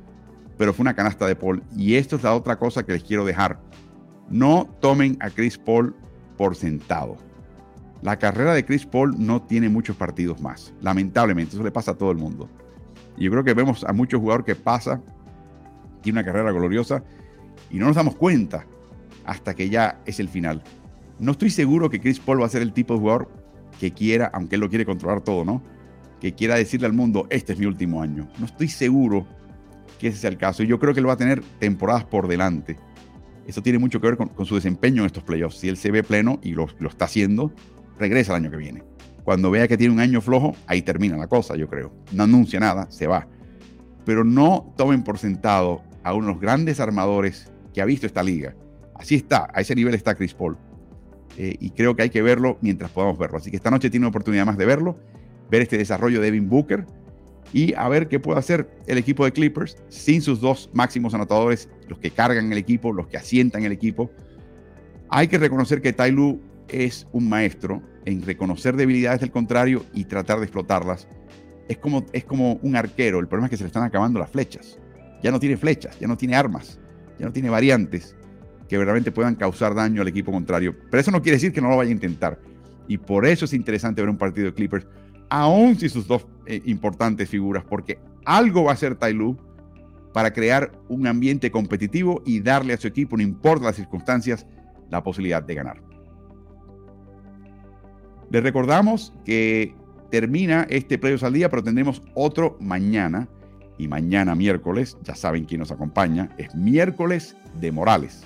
[0.55, 1.63] Pero fue una canasta de Paul.
[1.75, 3.59] Y esto es la otra cosa que les quiero dejar.
[4.29, 5.95] No tomen a Chris Paul
[6.37, 7.17] por sentado.
[8.03, 10.71] La carrera de Chris Paul no tiene muchos partidos más.
[10.79, 12.47] Lamentablemente, eso le pasa a todo el mundo.
[13.17, 15.01] Y yo creo que vemos a muchos jugadores que pasa,
[16.03, 17.03] tiene una carrera gloriosa
[17.71, 18.67] y no nos damos cuenta
[19.25, 20.61] hasta que ya es el final.
[21.19, 23.29] No estoy seguro que Chris Paul va a ser el tipo de jugador
[23.79, 25.63] que quiera, aunque él lo quiere controlar todo, ¿no?
[26.19, 28.27] Que quiera decirle al mundo, este es mi último año.
[28.39, 29.27] No estoy seguro
[29.99, 30.63] que ese sea el caso.
[30.63, 32.77] Y yo creo que él va a tener temporadas por delante.
[33.47, 35.57] Eso tiene mucho que ver con, su desempeño en estos playoffs.
[35.57, 37.51] Si él se ve pleno y lo, lo está haciendo,
[37.99, 38.83] regresa el año que viene.
[39.23, 41.93] Cuando vea que tiene un año flojo, ahí termina la cosa, yo creo.
[42.11, 43.27] No anuncia nada, se va.
[44.05, 48.23] Pero no tomen por sentado a uno de los grandes armadores que ha visto esta
[48.23, 48.55] liga.
[48.95, 50.57] Así está, a ese nivel está Chris Paul.
[51.37, 53.37] Eh, y creo que hay que verlo mientras podamos verlo.
[53.37, 54.97] Así que esta noche tiene una oportunidad más de verlo,
[55.49, 56.85] ver este desarrollo de Devin Booker
[57.51, 61.69] y a ver qué puede hacer el equipo de Clippers sin sus dos máximos anotadores,
[61.87, 64.11] los que cargan el equipo, los que asientan el equipo.
[65.09, 70.39] Hay que reconocer que Ty es un maestro en reconocer debilidades del contrario y tratar
[70.39, 71.07] de explotarlas.
[71.67, 74.29] Es como, es como un arquero, el problema es que se le están acabando las
[74.29, 74.79] flechas.
[75.21, 76.79] Ya no tiene flechas, ya no tiene armas,
[77.19, 78.15] ya no tiene variantes
[78.67, 80.75] que verdaderamente puedan causar daño al equipo contrario.
[80.89, 82.39] Pero eso no quiere decir que no lo vaya a intentar.
[82.87, 84.85] Y por eso es interesante ver un partido de Clippers,
[85.29, 89.17] aún si sus dos eh, importantes figuras, porque algo va a hacer Ty
[90.13, 94.45] para crear un ambiente competitivo y darle a su equipo, no importa las circunstancias,
[94.89, 95.81] la posibilidad de ganar.
[98.29, 99.75] Les recordamos que
[100.11, 103.27] termina este Playoffs al día, pero tendremos otro mañana.
[103.79, 108.23] Y mañana miércoles, ya saben quién nos acompaña, es miércoles de Morales.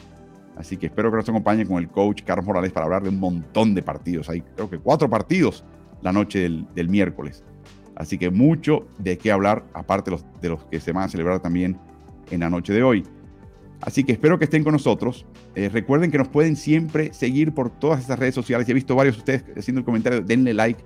[0.57, 3.19] Así que espero que nos acompañe con el coach Carlos Morales para hablar de un
[3.19, 4.29] montón de partidos.
[4.29, 5.63] Hay creo que cuatro partidos
[6.01, 7.43] la noche del, miércoles.
[7.95, 11.07] Así que mucho de qué hablar, aparte de los, de los que se van a
[11.09, 11.77] celebrar también
[12.31, 13.03] en la noche de hoy.
[13.81, 15.25] Así que espero que estén con nosotros.
[15.55, 18.67] Eh, recuerden que nos pueden siempre seguir por todas estas redes sociales.
[18.67, 20.83] He visto varios de ustedes haciendo el comentario, denle like.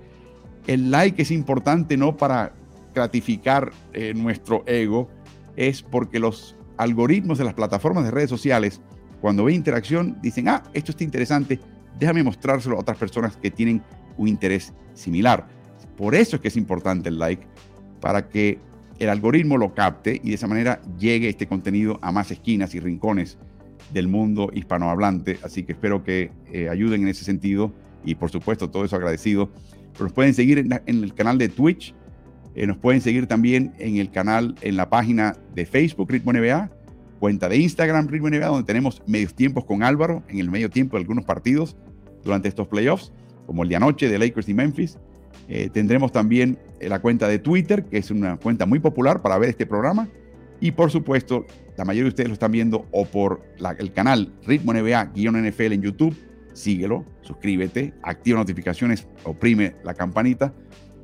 [0.68, 2.54] El like es importante no para
[2.94, 5.10] gratificar eh, nuestro ego,
[5.56, 8.82] es porque los algoritmos de las plataformas de redes sociales,
[9.22, 11.60] cuando ven interacción, dicen, ah, esto está interesante,
[12.00, 13.82] déjame mostrárselo a otras personas que tienen
[14.18, 15.48] un interés similar.
[15.96, 17.46] Por eso es que es importante el like,
[18.00, 18.60] para que
[18.98, 22.80] el algoritmo lo capte y de esa manera llegue este contenido a más esquinas y
[22.80, 23.38] rincones
[23.94, 25.40] del mundo hispanohablante.
[25.44, 29.52] Así que espero que eh, ayuden en ese sentido y por supuesto todo eso agradecido.
[30.00, 31.94] nos pueden seguir en, el canal de Twitch,
[32.56, 36.70] eh, nos pueden seguir también en el canal, en la página de Facebook Ritmo NBA,
[37.22, 40.98] cuenta de Instagram Ritmo NBA, donde tenemos medios tiempos con Álvaro en el medio tiempo
[40.98, 41.78] de algunos partidos
[42.24, 43.14] durante estos playoffs,
[43.46, 44.98] como el de anoche de Lakers y Memphis.
[45.48, 49.38] Eh, tendremos también eh, la cuenta de Twitter, que es una cuenta muy popular para
[49.38, 50.10] ver este programa.
[50.60, 51.46] Y por supuesto,
[51.78, 53.44] la mayoría de ustedes lo están viendo o por
[53.78, 56.18] el canal Ritmo NBA-NFL en YouTube.
[56.54, 60.56] Síguelo, suscríbete, activa notificaciones, oprime la campanita.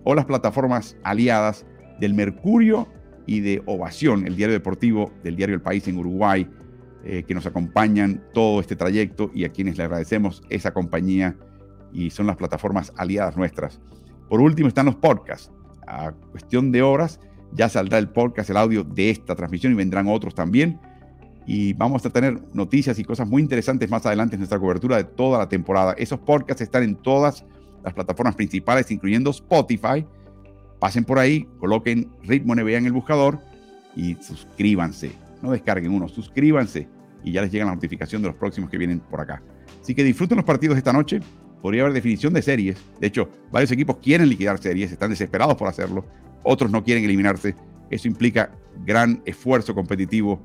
[0.04, 1.64] O las plataformas aliadas
[2.00, 2.88] del Mercurio
[3.28, 6.48] y de Ovación, el diario deportivo del diario El País en Uruguay,
[7.04, 11.36] eh, que nos acompañan todo este trayecto y a quienes le agradecemos esa compañía
[11.94, 13.80] y son las plataformas aliadas nuestras.
[14.30, 15.52] Por último están los podcasts.
[15.86, 17.20] A cuestión de horas
[17.54, 20.80] ya saldrá el podcast, el audio de esta transmisión y vendrán otros también.
[21.46, 25.06] Y vamos a tener noticias y cosas muy interesantes más adelante en nuestra cobertura de
[25.06, 25.94] toda la temporada.
[25.98, 27.46] Esos podcasts están en todas
[27.84, 30.06] las plataformas principales, incluyendo Spotify.
[30.80, 33.40] Pasen por ahí, coloquen Ritmo NBA en el buscador
[33.96, 35.12] y suscríbanse.
[35.42, 36.88] No descarguen uno, suscríbanse
[37.24, 39.42] y ya les llega la notificación de los próximos que vienen por acá.
[39.82, 41.20] Así que disfruten los partidos esta noche
[41.62, 42.78] podría haber definición de series.
[43.00, 46.06] De hecho, varios equipos quieren liquidar series, están desesperados por hacerlo.
[46.44, 47.56] Otros no quieren eliminarse.
[47.90, 48.52] Eso implica
[48.86, 50.42] gran esfuerzo competitivo,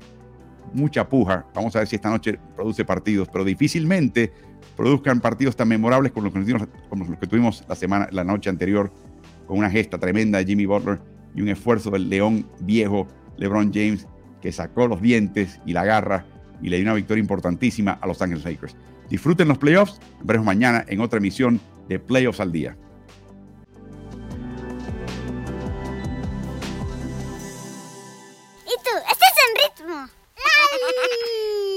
[0.73, 1.45] mucha puja.
[1.53, 4.31] Vamos a ver si esta noche produce partidos, pero difícilmente
[4.75, 8.91] produzcan partidos tan memorables como los que tuvimos la semana, la noche anterior,
[9.47, 10.99] con una gesta tremenda de Jimmy Butler
[11.35, 14.07] y un esfuerzo del león viejo LeBron James
[14.41, 16.25] que sacó los dientes y la garra
[16.61, 18.75] y le dio una victoria importantísima a Los Angeles Lakers.
[19.09, 19.99] Disfruten los playoffs.
[20.17, 22.77] Nos veremos mañana en otra emisión de Playoffs al Día.
[28.65, 28.91] ¿Y tú?
[29.11, 30.07] ¿Estás en ritmo?